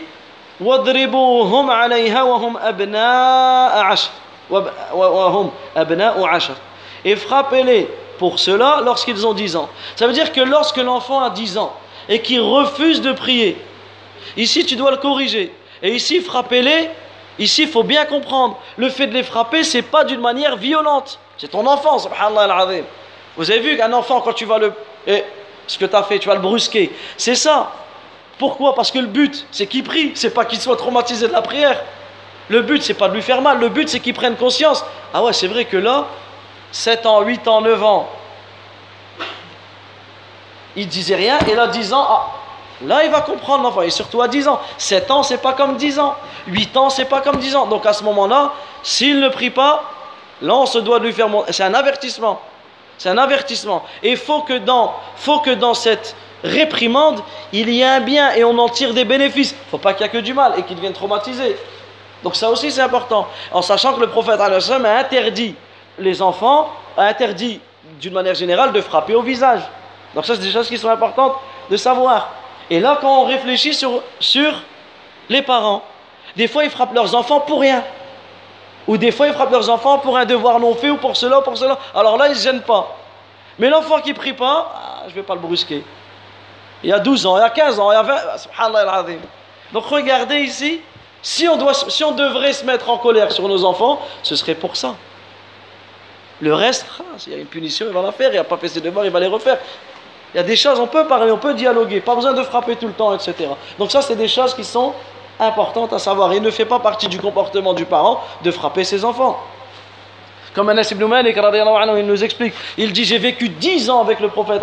وَضْرِبُوهُمْ 0.60 1.70
عَلَيْهَا 1.70 2.22
وَهُمْ 2.22 2.56
أَبْنَاءُ 2.56 3.84
عَشَرٍ 6.24 6.54
Et 7.04 7.16
frappez-les 7.16 7.88
pour 8.18 8.38
cela 8.38 8.80
lorsqu'ils 8.82 9.26
ont 9.26 9.34
10 9.34 9.56
ans. 9.56 9.68
Ça 9.96 10.06
veut 10.06 10.14
dire 10.14 10.32
que 10.32 10.40
lorsque 10.40 10.78
l'enfant 10.78 11.20
a 11.20 11.30
10 11.30 11.58
ans 11.58 11.74
et 12.08 12.22
qu'il 12.22 12.40
refuse 12.40 13.02
de 13.02 13.12
prier, 13.12 13.58
Ici, 14.37 14.65
tu 14.65 14.75
dois 14.75 14.91
le 14.91 14.97
corriger. 14.97 15.53
Et 15.83 15.95
ici, 15.95 16.21
frapper-les, 16.21 16.89
ici, 17.39 17.63
il 17.63 17.67
faut 17.67 17.83
bien 17.83 18.05
comprendre. 18.05 18.57
Le 18.77 18.89
fait 18.89 19.07
de 19.07 19.13
les 19.13 19.23
frapper, 19.23 19.63
c'est 19.63 19.81
pas 19.81 20.03
d'une 20.03 20.21
manière 20.21 20.57
violente. 20.57 21.19
C'est 21.37 21.49
ton 21.49 21.65
enfant, 21.65 21.97
subhanallah 21.97 22.55
al 22.55 22.83
Vous 23.35 23.49
avez 23.49 23.59
vu 23.59 23.77
qu'un 23.77 23.91
enfant, 23.93 24.21
quand 24.21 24.33
tu 24.33 24.45
vas 24.45 24.59
le. 24.59 24.73
Eh, 25.07 25.23
ce 25.67 25.77
que 25.77 25.85
tu 25.85 25.95
as 25.95 26.03
fait, 26.03 26.19
tu 26.19 26.27
vas 26.27 26.35
le 26.35 26.41
brusquer. 26.41 26.91
C'est 27.17 27.35
ça. 27.35 27.71
Pourquoi? 28.37 28.75
Parce 28.75 28.91
que 28.91 28.99
le 28.99 29.07
but, 29.07 29.45
c'est 29.51 29.67
qu'il 29.67 29.83
prie, 29.83 30.11
c'est 30.15 30.33
pas 30.33 30.45
qu'il 30.45 30.59
soit 30.59 30.75
traumatisé 30.75 31.27
de 31.27 31.33
la 31.33 31.41
prière. 31.41 31.81
Le 32.49 32.61
but, 32.61 32.81
c'est 32.83 32.95
pas 32.95 33.07
de 33.07 33.13
lui 33.13 33.21
faire 33.21 33.41
mal. 33.41 33.59
Le 33.59 33.69
but, 33.69 33.87
c'est 33.87 33.99
qu'il 33.99 34.13
prenne 34.13 34.35
conscience. 34.35 34.83
Ah 35.13 35.23
ouais, 35.23 35.33
c'est 35.33 35.47
vrai 35.47 35.65
que 35.65 35.77
là, 35.77 36.07
7 36.71 37.05
ans, 37.05 37.21
8 37.21 37.47
ans, 37.47 37.61
9 37.61 37.83
ans, 37.83 38.09
il 40.75 40.87
disait 40.87 41.15
rien. 41.15 41.39
Et 41.49 41.55
là, 41.55 41.67
10 41.67 41.93
ans, 41.93 42.05
ah, 42.09 42.27
Là, 42.85 43.03
il 43.03 43.11
va 43.11 43.21
comprendre 43.21 43.63
l'enfant, 43.63 43.81
et 43.81 43.89
surtout 43.89 44.21
à 44.21 44.27
10 44.27 44.47
ans. 44.47 44.59
7 44.77 45.11
ans, 45.11 45.23
c'est 45.23 45.37
pas 45.37 45.53
comme 45.53 45.77
10 45.77 45.99
ans. 45.99 46.15
8 46.47 46.77
ans, 46.77 46.89
c'est 46.89 47.05
pas 47.05 47.21
comme 47.21 47.37
10 47.37 47.55
ans. 47.55 47.67
Donc 47.67 47.85
à 47.85 47.93
ce 47.93 48.03
moment-là, 48.03 48.53
s'il 48.83 49.19
ne 49.19 49.29
prie 49.29 49.51
pas, 49.51 49.83
là, 50.41 50.55
on 50.55 50.65
se 50.65 50.79
doit 50.79 50.99
de 50.99 51.05
lui 51.05 51.13
faire 51.13 51.27
C'est 51.49 51.63
un 51.63 51.73
avertissement. 51.73 52.41
C'est 52.97 53.09
un 53.09 53.17
avertissement. 53.17 53.83
Et 54.03 54.11
il 54.11 54.17
faut 54.17 54.41
que 54.41 54.57
dans, 54.57 54.93
faut 55.15 55.39
que 55.39 55.51
dans 55.51 55.73
cette 55.73 56.15
réprimande, 56.43 57.21
il 57.53 57.69
y 57.69 57.81
ait 57.81 57.85
un 57.85 57.99
bien 57.99 58.31
et 58.33 58.43
on 58.43 58.57
en 58.57 58.69
tire 58.69 58.93
des 58.93 59.05
bénéfices. 59.05 59.55
Faut 59.69 59.77
pas 59.77 59.93
qu'il 59.93 60.05
y 60.05 60.09
ait 60.09 60.11
que 60.11 60.17
du 60.17 60.33
mal 60.33 60.53
et 60.57 60.63
qu'il 60.63 60.75
devienne 60.75 60.93
traumatisé. 60.93 61.55
Donc 62.23 62.35
ça 62.35 62.49
aussi, 62.49 62.71
c'est 62.71 62.81
important. 62.81 63.27
En 63.51 63.61
sachant 63.61 63.93
que 63.93 63.99
le 63.99 64.07
prophète 64.07 64.39
a 64.39 64.97
interdit 64.97 65.55
les 65.99 66.21
enfants, 66.21 66.69
a 66.97 67.03
interdit 67.03 67.59
d'une 67.99 68.13
manière 68.13 68.35
générale 68.35 68.71
de 68.71 68.81
frapper 68.81 69.15
au 69.15 69.21
visage. 69.21 69.61
Donc 70.13 70.25
ça, 70.25 70.35
c'est 70.35 70.41
des 70.41 70.51
choses 70.51 70.67
qui 70.67 70.77
sont 70.77 70.89
importantes 70.89 71.35
de 71.69 71.77
savoir. 71.77 72.29
Et 72.71 72.79
là, 72.79 72.97
quand 73.01 73.23
on 73.23 73.25
réfléchit 73.25 73.73
sur, 73.73 74.01
les 75.27 75.41
parents, 75.41 75.83
des 76.37 76.47
fois 76.47 76.63
ils 76.63 76.69
frappent 76.69 76.93
leurs 76.93 77.13
enfants 77.13 77.41
pour 77.41 77.59
rien. 77.59 77.83
Ou 78.87 78.95
des 78.95 79.11
fois 79.11 79.27
ils 79.27 79.33
frappent 79.33 79.51
leurs 79.51 79.69
enfants 79.69 79.99
pour 79.99 80.17
un 80.17 80.23
devoir 80.23 80.57
non 80.57 80.73
fait 80.73 80.89
ou 80.89 80.95
pour 80.95 81.17
cela 81.17 81.39
ou 81.39 81.41
pour 81.41 81.57
cela. 81.57 81.77
Alors 81.93 82.17
là, 82.17 82.27
ils 82.27 82.35
ne 82.35 82.39
gênent 82.39 82.61
pas. 82.61 82.97
Mais 83.59 83.69
l'enfant 83.69 83.99
qui 83.99 84.11
ne 84.11 84.15
prie 84.15 84.31
pas, 84.31 84.73
ah, 84.73 85.03
je 85.03 85.09
ne 85.09 85.15
vais 85.15 85.23
pas 85.23 85.35
le 85.35 85.41
brusquer. 85.41 85.83
Il 86.81 86.89
y 86.89 86.93
a 86.93 86.99
12 86.99 87.25
ans, 87.25 87.37
il 87.37 87.41
y 87.41 87.43
a 87.43 87.49
15 87.49 87.77
ans, 87.77 87.91
il 87.91 87.95
y 87.95 87.97
a 87.97 88.03
20 88.03 88.15
ans. 88.15 89.19
Donc 89.73 89.85
regardez 89.87 90.39
ici, 90.39 90.79
si 91.21 91.49
on, 91.49 91.57
doit, 91.57 91.73
si 91.73 92.05
on 92.05 92.13
devrait 92.13 92.53
se 92.53 92.63
mettre 92.63 92.89
en 92.89 92.97
colère 92.97 93.33
sur 93.33 93.49
nos 93.49 93.65
enfants, 93.65 94.01
ce 94.23 94.37
serait 94.37 94.55
pour 94.55 94.77
ça. 94.77 94.95
Le 96.39 96.53
reste, 96.53 96.85
ah, 97.01 97.17
s'il 97.17 97.33
y 97.33 97.35
a 97.35 97.39
une 97.39 97.47
punition, 97.47 97.85
il 97.85 97.93
va 97.93 98.01
la 98.01 98.13
faire. 98.13 98.31
Il 98.31 98.37
n'a 98.37 98.45
pas 98.45 98.57
fait 98.57 98.69
ses 98.69 98.79
devoirs, 98.79 99.05
il 99.05 99.11
va 99.11 99.19
les 99.19 99.27
refaire. 99.27 99.59
Il 100.33 100.37
y 100.37 100.39
a 100.39 100.43
des 100.43 100.55
choses, 100.55 100.79
on 100.79 100.87
peut 100.87 101.05
parler, 101.07 101.31
on 101.31 101.37
peut 101.37 101.53
dialoguer, 101.53 101.99
pas 101.99 102.15
besoin 102.15 102.33
de 102.33 102.43
frapper 102.43 102.75
tout 102.77 102.87
le 102.87 102.93
temps, 102.93 103.13
etc. 103.13 103.49
Donc 103.77 103.91
ça, 103.91 104.01
c'est 104.01 104.15
des 104.15 104.29
choses 104.29 104.53
qui 104.53 104.63
sont 104.63 104.93
importantes 105.39 105.91
à 105.91 105.99
savoir. 105.99 106.33
Il 106.33 106.41
ne 106.41 106.51
fait 106.51 106.65
pas 106.65 106.79
partie 106.79 107.07
du 107.07 107.19
comportement 107.19 107.73
du 107.73 107.85
parent 107.85 108.21
de 108.43 108.51
frapper 108.51 108.83
ses 108.83 109.03
enfants. 109.03 109.39
Comme 110.53 110.69
Anas 110.69 110.89
ibn 110.91 111.05
Malik, 111.05 111.37
il 111.37 112.05
nous 112.05 112.23
explique, 112.23 112.53
il 112.77 112.91
dit 112.93 113.03
J'ai 113.05 113.17
vécu 113.17 113.49
10 113.49 113.89
ans 113.89 114.01
avec 114.01 114.19
le 114.19 114.29
prophète. 114.29 114.61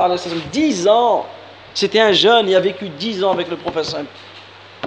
10 0.52 0.88
ans 0.88 1.26
C'était 1.74 2.00
un 2.00 2.12
jeune, 2.12 2.48
il 2.48 2.56
a 2.56 2.60
vécu 2.60 2.88
10 2.88 3.24
ans 3.24 3.32
avec 3.32 3.48
le 3.48 3.56
prophète. 3.56 3.96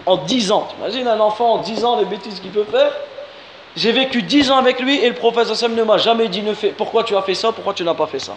En 0.05 0.17
10 0.17 0.51
ans. 0.51 0.67
Imagine 0.79 1.07
un 1.07 1.19
enfant 1.19 1.53
en 1.53 1.57
10 1.59 1.85
ans, 1.85 1.99
les 1.99 2.05
bêtises 2.05 2.39
qu'il 2.39 2.51
peut 2.51 2.65
faire? 2.69 2.91
J'ai 3.75 3.91
vécu 3.91 4.21
10 4.21 4.51
ans 4.51 4.57
avec 4.57 4.79
lui 4.79 4.97
et 4.97 5.07
le 5.07 5.15
prophète 5.15 5.47
ne 5.69 5.83
m'a 5.83 5.97
jamais 5.97 6.27
dit 6.27 6.41
ne 6.41 6.53
fais, 6.53 6.69
Pourquoi 6.69 7.03
tu 7.03 7.15
as 7.15 7.21
fait 7.21 7.35
ça? 7.35 7.51
Pourquoi 7.51 7.73
tu 7.73 7.83
n'as 7.83 7.93
pas 7.93 8.07
fait 8.07 8.19
ça? 8.19 8.35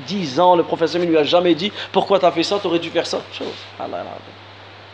10 0.00 0.40
ans, 0.40 0.56
le 0.56 0.62
professeur 0.62 1.00
ne 1.00 1.06
lui 1.06 1.16
a 1.16 1.24
jamais 1.24 1.54
dit 1.54 1.72
pourquoi 1.92 2.18
tu 2.18 2.26
as 2.26 2.32
fait 2.32 2.42
ça, 2.42 2.58
tu 2.58 2.66
aurais 2.66 2.78
dû 2.78 2.90
faire 2.90 3.06
ça. 3.06 3.20
Chose. 3.32 3.46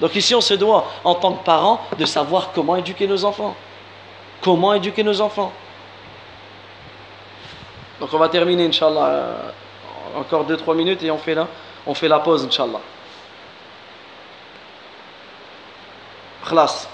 Donc 0.00 0.14
ici, 0.16 0.35
on 0.35 0.40
se 0.40 0.54
doit, 0.54 0.87
en 1.04 1.14
tant 1.14 1.32
que 1.32 1.44
parents, 1.44 1.80
de 1.99 2.04
savoir 2.04 2.50
comment 2.52 2.76
éduquer 2.76 3.06
nos 3.06 3.25
enfants. 3.25 3.54
Comment 4.40 4.75
éduquer 4.75 5.02
nos 5.02 5.21
enfants. 5.21 5.52
Donc 8.00 8.12
on 8.12 8.18
va 8.18 8.28
terminer, 8.28 8.66
Inch'Allah, 8.66 9.06
euh, 9.06 9.50
encore 10.16 10.44
2-3 10.44 10.75
minutes 10.75 11.02
et 11.04 11.11
on 11.11 11.18
fait, 11.18 11.37
on 11.87 11.94
fait 11.94 12.09
la 12.09 12.18
pause, 12.18 12.44
Inch'Allah. 12.44 12.80
Khlas. 16.44 16.88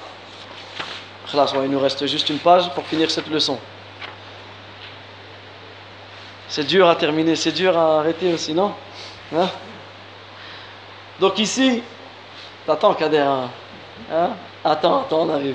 Khlas, 1.31 1.53
il 1.63 1.71
nous 1.71 1.81
reste 1.81 2.07
juste 2.07 2.29
une 2.29 2.39
page 2.39 2.71
pour 2.75 2.85
finir 2.85 3.11
cette 3.11 3.29
leçon. 3.29 3.59
C'est 6.59 6.65
dur 6.65 6.89
à 6.89 6.97
terminer, 6.97 7.37
c'est 7.37 7.53
dur 7.53 7.79
à 7.79 8.01
arrêter 8.01 8.35
aussi, 8.35 8.53
non 8.53 8.75
hein? 9.33 9.49
Donc 11.21 11.39
ici, 11.39 11.85
t'attends 12.67 12.95
Kader, 12.95 13.19
hein? 13.19 13.49
hein? 14.11 14.31
Attends, 14.65 15.03
attends, 15.03 15.21
on 15.21 15.31
arrive. 15.31 15.55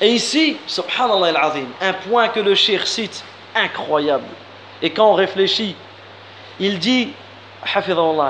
Et 0.00 0.08
ici, 0.08 0.56
subhanallah 0.66 1.52
un 1.82 1.92
point 1.92 2.28
que 2.28 2.40
le 2.40 2.54
shir 2.54 2.86
cite, 2.86 3.22
incroyable. 3.54 4.24
Et 4.80 4.88
quand 4.88 5.10
on 5.10 5.14
réfléchit, 5.14 5.76
il 6.58 6.78
dit, 6.78 7.12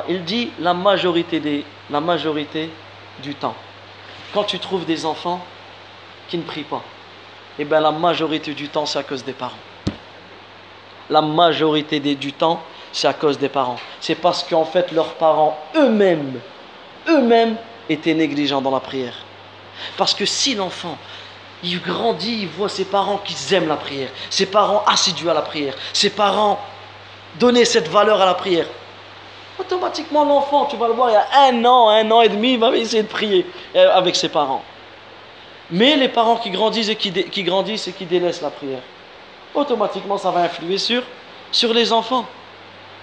il 0.09 0.25
dit 0.25 0.51
la 0.59 0.75
majorité, 0.75 1.39
des, 1.39 1.65
la 1.89 2.01
majorité 2.01 2.69
du 3.23 3.37
temps. 3.37 3.55
Quand 4.33 4.45
tu 4.45 4.59
trouves 4.59 4.85
des 4.85 5.05
enfants 5.07 5.45
qui 6.29 6.39
ne 6.39 6.43
prient 6.43 6.63
pas, 6.63 6.83
eh 7.59 7.65
bien 7.65 7.81
la 7.81 7.91
majorité 7.91 8.55
du 8.55 8.69
temps, 8.69 8.87
c'est 8.87 8.99
à 8.99 9.03
cause 9.03 9.25
des 9.25 9.33
parents. 9.33 9.59
La 11.09 11.21
majorité 11.21 11.99
du 12.01 12.33
temps, 12.33 12.63
c'est 12.93 13.09
à 13.09 13.13
cause 13.13 13.39
des 13.39 13.49
parents. 13.49 13.79
C'est 14.01 14.15
parce 14.15 14.45
qu'en 14.45 14.65
fait, 14.65 14.93
leurs 14.93 15.15
parents 15.15 15.59
eux-mêmes, 15.75 16.41
eux-mêmes 17.09 17.57
étaient 17.89 18.15
négligents 18.15 18.63
dans 18.63 18.71
la 18.71 18.81
prière. 18.81 19.15
Parce 19.97 20.15
que 20.15 20.25
si 20.25 20.55
l'enfant, 20.55 20.97
il 21.63 21.81
grandit, 21.81 22.43
il 22.43 22.49
voit 22.49 22.69
ses 22.69 22.85
parents 22.85 23.19
qui 23.19 23.55
aiment 23.55 23.69
la 23.69 23.77
prière, 23.77 24.11
ses 24.31 24.47
parents 24.47 24.85
assidus 24.87 25.29
à 25.29 25.35
la 25.35 25.43
prière, 25.43 25.75
ses 25.93 26.11
parents 26.11 26.61
donner 27.39 27.65
cette 27.65 27.89
valeur 27.89 28.21
à 28.21 28.27
la 28.27 28.35
prière, 28.35 28.67
automatiquement 29.61 30.25
l'enfant, 30.25 30.67
tu 30.67 30.77
vas 30.77 30.89
le 30.89 30.95
voir, 30.95 31.11
il 31.11 31.13
y 31.13 31.17
a 31.17 31.49
un 31.49 31.65
an, 31.65 31.89
un 31.89 32.11
an 32.11 32.23
et 32.23 32.29
demi, 32.29 32.55
il 32.55 32.59
va 32.59 32.75
essayer 32.77 33.03
de 33.03 33.09
prier 33.09 33.47
euh, 33.77 33.95
avec 33.95 34.17
ses 34.17 34.29
parents. 34.29 34.63
Mais 35.71 35.97
les 35.97 36.09
parents 36.09 36.37
qui 36.37 36.51
grandissent 36.51 36.89
et 36.89 36.97
qui, 36.97 37.13
qui 37.13 37.43
grandissent 37.45 37.87
et 37.87 37.93
qui 37.93 38.07
délaissent 38.07 38.43
la 38.43 38.51
prière, 38.51 38.81
automatiquement 39.55 40.19
ça 40.19 40.31
va 40.31 40.41
influer 40.41 40.79
sur, 40.79 41.03
sur 41.53 41.73
les 41.73 41.93
enfants. 41.93 42.25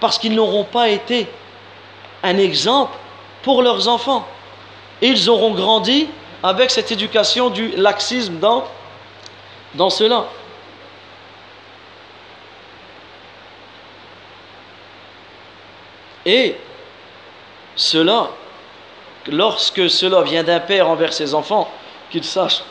Parce 0.00 0.18
qu'ils 0.18 0.34
n'auront 0.34 0.64
pas 0.64 0.88
été 0.88 1.26
un 2.22 2.36
exemple 2.38 2.96
pour 3.42 3.62
leurs 3.62 3.88
enfants. 3.88 4.26
Ils 5.00 5.30
auront 5.30 5.54
grandi 5.54 6.08
avec 6.42 6.70
cette 6.70 6.92
éducation 6.92 7.50
du 7.50 7.68
laxisme 7.76 8.38
dans, 8.38 8.64
dans 9.74 9.90
cela. 9.90 10.26
Et 16.28 16.56
cela, 17.74 18.28
lorsque 19.28 19.88
cela 19.88 20.20
vient 20.20 20.44
d'un 20.44 20.60
père 20.60 20.86
envers 20.86 21.14
ses 21.14 21.32
enfants, 21.32 21.70
qu'il 22.10 22.22
sache 22.22 22.62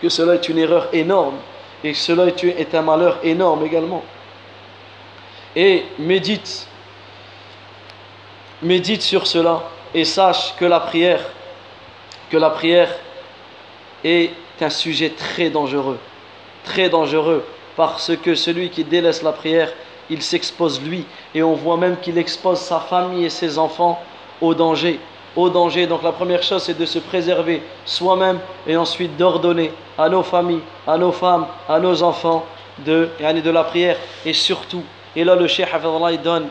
que 0.00 0.08
cela 0.08 0.36
est 0.36 0.48
une 0.48 0.58
erreur 0.58 0.86
énorme 0.92 1.34
et 1.82 1.94
que 1.94 1.98
cela 1.98 2.26
est 2.28 2.74
un 2.76 2.82
malheur 2.82 3.18
énorme 3.24 3.66
également. 3.66 4.04
Et 5.56 5.84
médite, 5.98 6.68
médite 8.62 9.02
sur 9.02 9.26
cela 9.26 9.68
et 9.92 10.04
sache 10.04 10.54
que 10.56 10.64
la 10.64 10.78
prière, 10.78 11.24
que 12.30 12.36
la 12.36 12.50
prière 12.50 12.94
est 14.04 14.30
un 14.60 14.70
sujet 14.70 15.10
très 15.10 15.50
dangereux, 15.50 15.98
très 16.62 16.88
dangereux, 16.88 17.44
parce 17.74 18.12
que 18.22 18.36
celui 18.36 18.70
qui 18.70 18.84
délaisse 18.84 19.24
la 19.24 19.32
prière 19.32 19.72
il 20.12 20.22
s'expose 20.22 20.80
lui 20.82 21.06
et 21.34 21.42
on 21.42 21.54
voit 21.54 21.78
même 21.78 21.96
qu'il 21.96 22.18
expose 22.18 22.58
sa 22.58 22.80
famille 22.80 23.24
et 23.24 23.30
ses 23.30 23.58
enfants 23.58 23.98
au 24.42 24.52
danger. 24.54 25.00
Donc 25.34 26.02
la 26.02 26.12
première 26.12 26.42
chose 26.42 26.62
c'est 26.62 26.78
de 26.78 26.84
se 26.84 26.98
préserver 26.98 27.62
soi-même 27.86 28.38
et 28.66 28.76
ensuite 28.76 29.16
d'ordonner 29.16 29.72
à 29.96 30.10
nos 30.10 30.22
familles, 30.22 30.60
à 30.86 30.98
nos 30.98 31.12
femmes, 31.12 31.46
à 31.66 31.78
nos 31.80 32.02
enfants 32.02 32.44
de, 32.78 33.08
de 33.18 33.50
la 33.50 33.64
prière 33.64 33.96
et 34.26 34.34
surtout, 34.34 34.82
et 35.16 35.24
là 35.24 35.34
le 35.34 35.46
Cheikh 35.46 35.68
il 36.10 36.20
donne, 36.20 36.48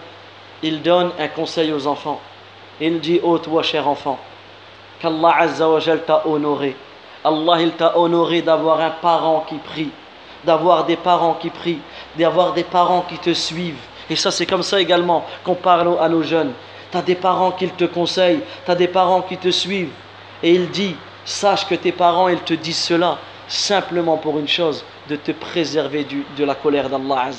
il 0.64 0.82
donne 0.82 1.12
un 1.20 1.28
conseil 1.28 1.72
aux 1.72 1.86
enfants. 1.86 2.20
Il 2.80 3.00
dit, 3.00 3.20
ô 3.22 3.34
oh, 3.34 3.38
toi 3.38 3.62
cher 3.62 3.88
enfant, 3.88 4.18
qu'Allah 5.00 5.36
Azza 5.38 5.68
t'a 6.06 6.24
honoré. 6.26 6.76
Allah 7.24 7.62
il 7.62 7.72
t'a 7.74 7.96
honoré 7.96 8.42
d'avoir 8.42 8.82
un 8.82 8.90
parent 8.90 9.46
qui 9.48 9.56
prie, 9.58 9.92
d'avoir 10.44 10.86
des 10.86 10.96
parents 10.96 11.36
qui 11.36 11.50
prient, 11.50 11.80
d'avoir 12.18 12.54
des 12.54 12.64
parents 12.64 13.06
qui 13.08 13.18
te 13.18 13.34
suivent. 13.34 13.80
Et 14.10 14.16
ça, 14.16 14.32
c'est 14.32 14.46
comme 14.46 14.64
ça 14.64 14.80
également 14.82 15.26
qu'on 15.44 15.56
parle 15.56 15.98
à 16.00 16.10
nos 16.10 16.24
jeunes. 16.24 16.54
Tu 16.92 16.98
as 16.98 17.02
des 17.02 17.16
parents 17.16 17.52
qui 17.52 17.70
te 17.70 17.86
conseillent, 17.86 18.42
tu 18.66 18.72
as 18.72 18.76
des 18.76 18.88
parents 18.88 19.22
qui 19.22 19.38
te 19.38 19.50
suivent. 19.50 19.92
Et 20.44 20.54
il 20.54 20.70
dit, 20.70 20.96
sache 21.24 21.66
que 21.68 21.76
tes 21.76 21.92
parents, 21.92 22.28
ils 22.28 22.42
te 22.42 22.54
disent 22.54 22.84
cela 22.84 23.18
simplement 23.48 24.18
pour 24.18 24.40
une 24.40 24.48
chose, 24.48 24.84
de 25.10 25.16
te 25.16 25.32
préserver 25.32 26.04
du, 26.04 26.26
de 26.38 26.44
la 26.44 26.56
colère 26.56 26.90
d'Allah 26.90 27.30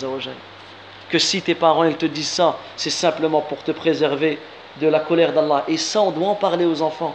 Que 1.09 1.19
si 1.19 1.41
tes 1.43 1.55
parents, 1.55 1.85
ils 1.85 1.97
te 1.97 2.07
disent 2.07 2.31
ça, 2.31 2.57
c'est 2.77 2.91
simplement 2.91 3.41
pour 3.41 3.62
te 3.62 3.73
préserver 3.73 4.38
de 4.81 4.88
la 4.88 5.01
colère 5.01 5.33
d'Allah. 5.33 5.65
Et 5.69 5.77
ça, 5.77 6.03
on 6.03 6.11
doit 6.11 6.29
en 6.29 6.35
parler 6.35 6.65
aux 6.65 6.83
enfants. 6.83 7.15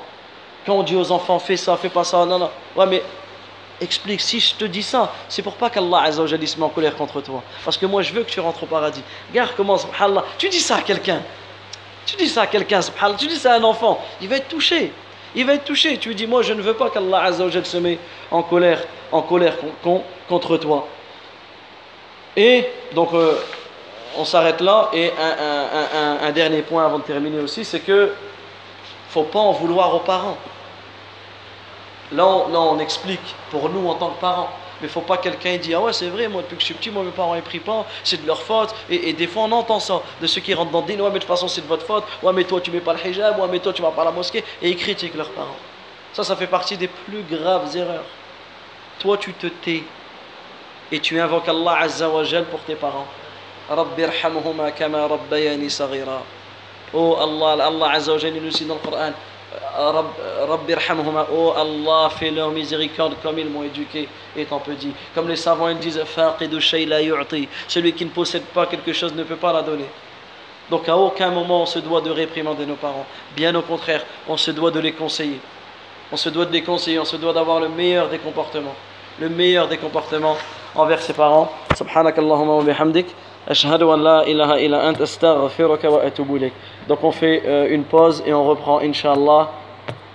Quand 0.65 0.73
on 0.73 0.83
dit 0.83 0.95
aux 0.95 1.11
enfants, 1.11 1.39
fais 1.39 1.57
ça, 1.57 1.77
fais 1.77 1.89
pas 1.89 2.03
ça, 2.03 2.25
non, 2.25 2.39
non. 2.39 2.49
Ouais, 2.75 2.85
mais 2.85 3.03
explique, 3.81 4.21
si 4.21 4.39
je 4.39 4.55
te 4.55 4.65
dis 4.65 4.83
ça, 4.83 5.13
c'est 5.29 5.41
pour 5.41 5.53
pas 5.53 5.69
qu'Allah 5.69 6.03
Azzawajal 6.03 6.47
se 6.47 6.57
met 6.57 6.65
en 6.65 6.69
colère 6.69 6.95
contre 6.95 7.21
toi. 7.21 7.43
Parce 7.63 7.77
que 7.77 7.85
moi 7.85 8.01
je 8.01 8.13
veux 8.13 8.23
que 8.23 8.29
tu 8.29 8.39
rentres 8.39 8.63
au 8.63 8.67
paradis. 8.67 9.03
Regarde 9.29 9.51
comment, 9.55 9.77
subhanallah, 9.77 10.25
tu 10.37 10.49
dis 10.49 10.59
ça 10.59 10.77
à 10.77 10.81
quelqu'un. 10.81 11.21
Tu 12.05 12.15
dis 12.15 12.27
ça 12.27 12.43
à 12.43 12.47
quelqu'un, 12.47 12.81
subhanallah, 12.81 13.17
tu 13.17 13.27
dis 13.27 13.37
ça 13.37 13.53
à 13.53 13.57
un 13.57 13.63
enfant. 13.63 14.03
Il 14.21 14.29
va 14.29 14.37
être 14.37 14.47
touché. 14.47 14.91
Il 15.35 15.45
va 15.45 15.53
être 15.53 15.65
touché. 15.65 15.97
Tu 15.97 16.09
lui 16.09 16.15
dis, 16.15 16.27
moi 16.27 16.41
je 16.41 16.53
ne 16.53 16.61
veux 16.61 16.73
pas 16.73 16.89
qu'Allah 16.89 17.23
Azzawajal 17.23 17.65
se 17.65 17.77
met 17.77 17.99
en 18.31 18.43
colère, 18.43 18.81
en 19.11 19.21
colère 19.21 19.55
contre 20.27 20.57
toi. 20.57 20.87
Et 22.35 22.67
donc, 22.93 23.13
euh, 23.13 23.33
on 24.15 24.25
s'arrête 24.25 24.61
là. 24.61 24.89
Et 24.93 25.11
un, 25.11 26.27
un, 26.27 26.31
dernier 26.31 26.61
point 26.61 26.85
avant 26.85 26.99
de 26.99 27.03
terminer 27.03 27.39
aussi, 27.39 27.65
c'est 27.65 27.79
que 27.79 28.13
faut 29.09 29.23
pas 29.23 29.39
en 29.39 29.51
vouloir 29.53 29.95
aux 29.95 29.99
parents. 29.99 30.37
Là 32.11 32.25
on, 32.25 32.79
explique 32.79 33.35
pour 33.51 33.69
nous 33.69 33.87
en 33.89 33.95
tant 33.95 34.09
que 34.11 34.21
parents. 34.21 34.49
Mais 34.79 34.87
il 34.87 34.91
faut 34.91 35.01
pas 35.01 35.17
quelqu'un 35.17 35.57
dise 35.57 35.73
Ah 35.75 35.81
ouais, 35.81 35.93
c'est 35.93 36.09
vrai, 36.09 36.27
moi 36.27 36.41
depuis 36.41 36.55
que 36.55 36.61
je 36.61 36.65
suis 36.67 36.73
petit, 36.75 36.91
moi 36.91 37.03
mes 37.03 37.11
parents 37.11 37.35
ne 37.35 37.41
prient 37.41 37.59
pas, 37.59 37.85
c'est 38.03 38.21
de 38.21 38.27
leur 38.27 38.41
faute. 38.41 38.73
Et, 38.89 39.13
des 39.13 39.27
fois 39.27 39.43
on 39.43 39.51
entend 39.51 39.79
ça 39.79 40.01
de 40.21 40.27
ceux 40.27 40.41
qui 40.41 40.53
rentrent 40.53 40.71
dans 40.71 40.81
le 40.81 40.87
dîner 40.87 41.01
Ouais, 41.01 41.09
mais 41.09 41.15
de 41.15 41.19
toute 41.19 41.27
façon 41.27 41.47
c'est 41.47 41.61
de 41.61 41.67
votre 41.67 41.85
faute. 41.85 42.03
Ouais, 42.23 42.33
mais 42.33 42.43
toi 42.43 42.61
tu 42.61 42.71
mets 42.71 42.79
pas 42.79 42.93
le 42.93 43.05
hijab. 43.05 43.39
Ouais, 43.39 43.47
mais 43.51 43.59
toi 43.59 43.73
tu 43.73 43.81
vas 43.81 43.91
pas 43.91 44.03
à 44.03 44.05
la 44.05 44.11
mosquée. 44.11 44.43
Et 44.61 44.69
ils 44.69 44.77
critiquent 44.77 45.15
leurs 45.15 45.31
parents. 45.31 45.57
Ça, 46.13 46.23
ça 46.23 46.35
fait 46.35 46.47
partie 46.47 46.77
des 46.77 46.87
plus 46.87 47.23
graves 47.23 47.75
erreurs. 47.75 48.05
Toi 48.99 49.17
tu 49.17 49.33
te 49.33 49.47
tais 49.47 49.83
et 50.91 50.99
tu 50.99 51.19
invoques 51.19 51.47
Allah 51.47 51.79
Azza 51.81 52.09
wa 52.09 52.23
pour 52.49 52.61
tes 52.61 52.75
parents. 52.75 53.07
Oh 56.93 57.17
Allah, 57.19 57.65
Allah 57.65 57.91
Azza 57.91 58.13
wa 58.13 58.19
nous 58.31 58.49
dit 58.49 58.65
dans 58.65 58.75
le 58.75 58.79
Coran 58.79 59.11
Rabbi 59.77 60.73
oh 61.33 61.53
Allah, 61.55 62.09
fais-leur 62.09 62.49
miséricorde 62.51 63.15
comme 63.21 63.37
ils 63.39 63.49
m'ont 63.49 63.63
éduqué, 63.63 64.07
étant 64.35 64.59
petit. 64.59 64.91
Comme 65.13 65.27
les 65.27 65.35
savants 65.35 65.69
ils 65.69 65.77
disent, 65.77 66.01
celui 67.67 67.93
qui 67.93 68.05
ne 68.05 68.09
possède 68.09 68.43
pas 68.45 68.65
quelque 68.65 68.93
chose 68.93 69.13
ne 69.13 69.23
peut 69.23 69.35
pas 69.35 69.53
la 69.53 69.61
donner. 69.61 69.85
Donc 70.69 70.89
à 70.89 70.97
aucun 70.97 71.29
moment 71.29 71.61
on 71.61 71.65
se 71.65 71.79
doit 71.79 72.01
de 72.01 72.09
réprimander 72.09 72.65
nos 72.65 72.75
parents. 72.75 73.05
Bien 73.35 73.53
au 73.55 73.61
contraire, 73.61 74.03
on 74.27 74.37
se 74.37 74.51
doit 74.51 74.71
de 74.71 74.79
les 74.79 74.93
conseiller. 74.93 75.39
On 76.11 76.17
se 76.17 76.29
doit 76.29 76.45
de 76.45 76.53
les 76.53 76.63
conseiller, 76.63 76.99
on 76.99 77.05
se 77.05 77.17
doit 77.17 77.33
d'avoir 77.33 77.59
le 77.59 77.69
meilleur 77.69 78.09
des 78.09 78.17
comportements. 78.17 78.75
Le 79.19 79.29
meilleur 79.29 79.67
des 79.67 79.77
comportements 79.77 80.37
envers 80.75 81.01
ses 81.01 81.13
parents. 81.13 81.51
Subhanakallahumma 81.75 82.53
wa 82.55 82.63
bihamdik. 82.63 83.07
Donc 86.87 87.03
on 87.03 87.11
fait 87.11 87.43
euh, 87.45 87.67
une 87.69 87.83
pause 87.83 88.21
et 88.25 88.33
on 88.33 88.45
reprend, 88.45 88.79
Inch'Allah, 88.79 89.51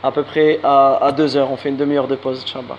à 0.03 0.11
peu 0.11 0.23
près 0.23 0.61
à, 0.62 0.99
à 1.01 1.12
2 1.12 1.37
heures. 1.37 1.51
On 1.51 1.57
fait 1.57 1.71
une 1.71 1.77
demi-heure 1.77 2.09
de 2.09 2.16
pause, 2.16 2.45
Inch'Allah. 2.45 2.77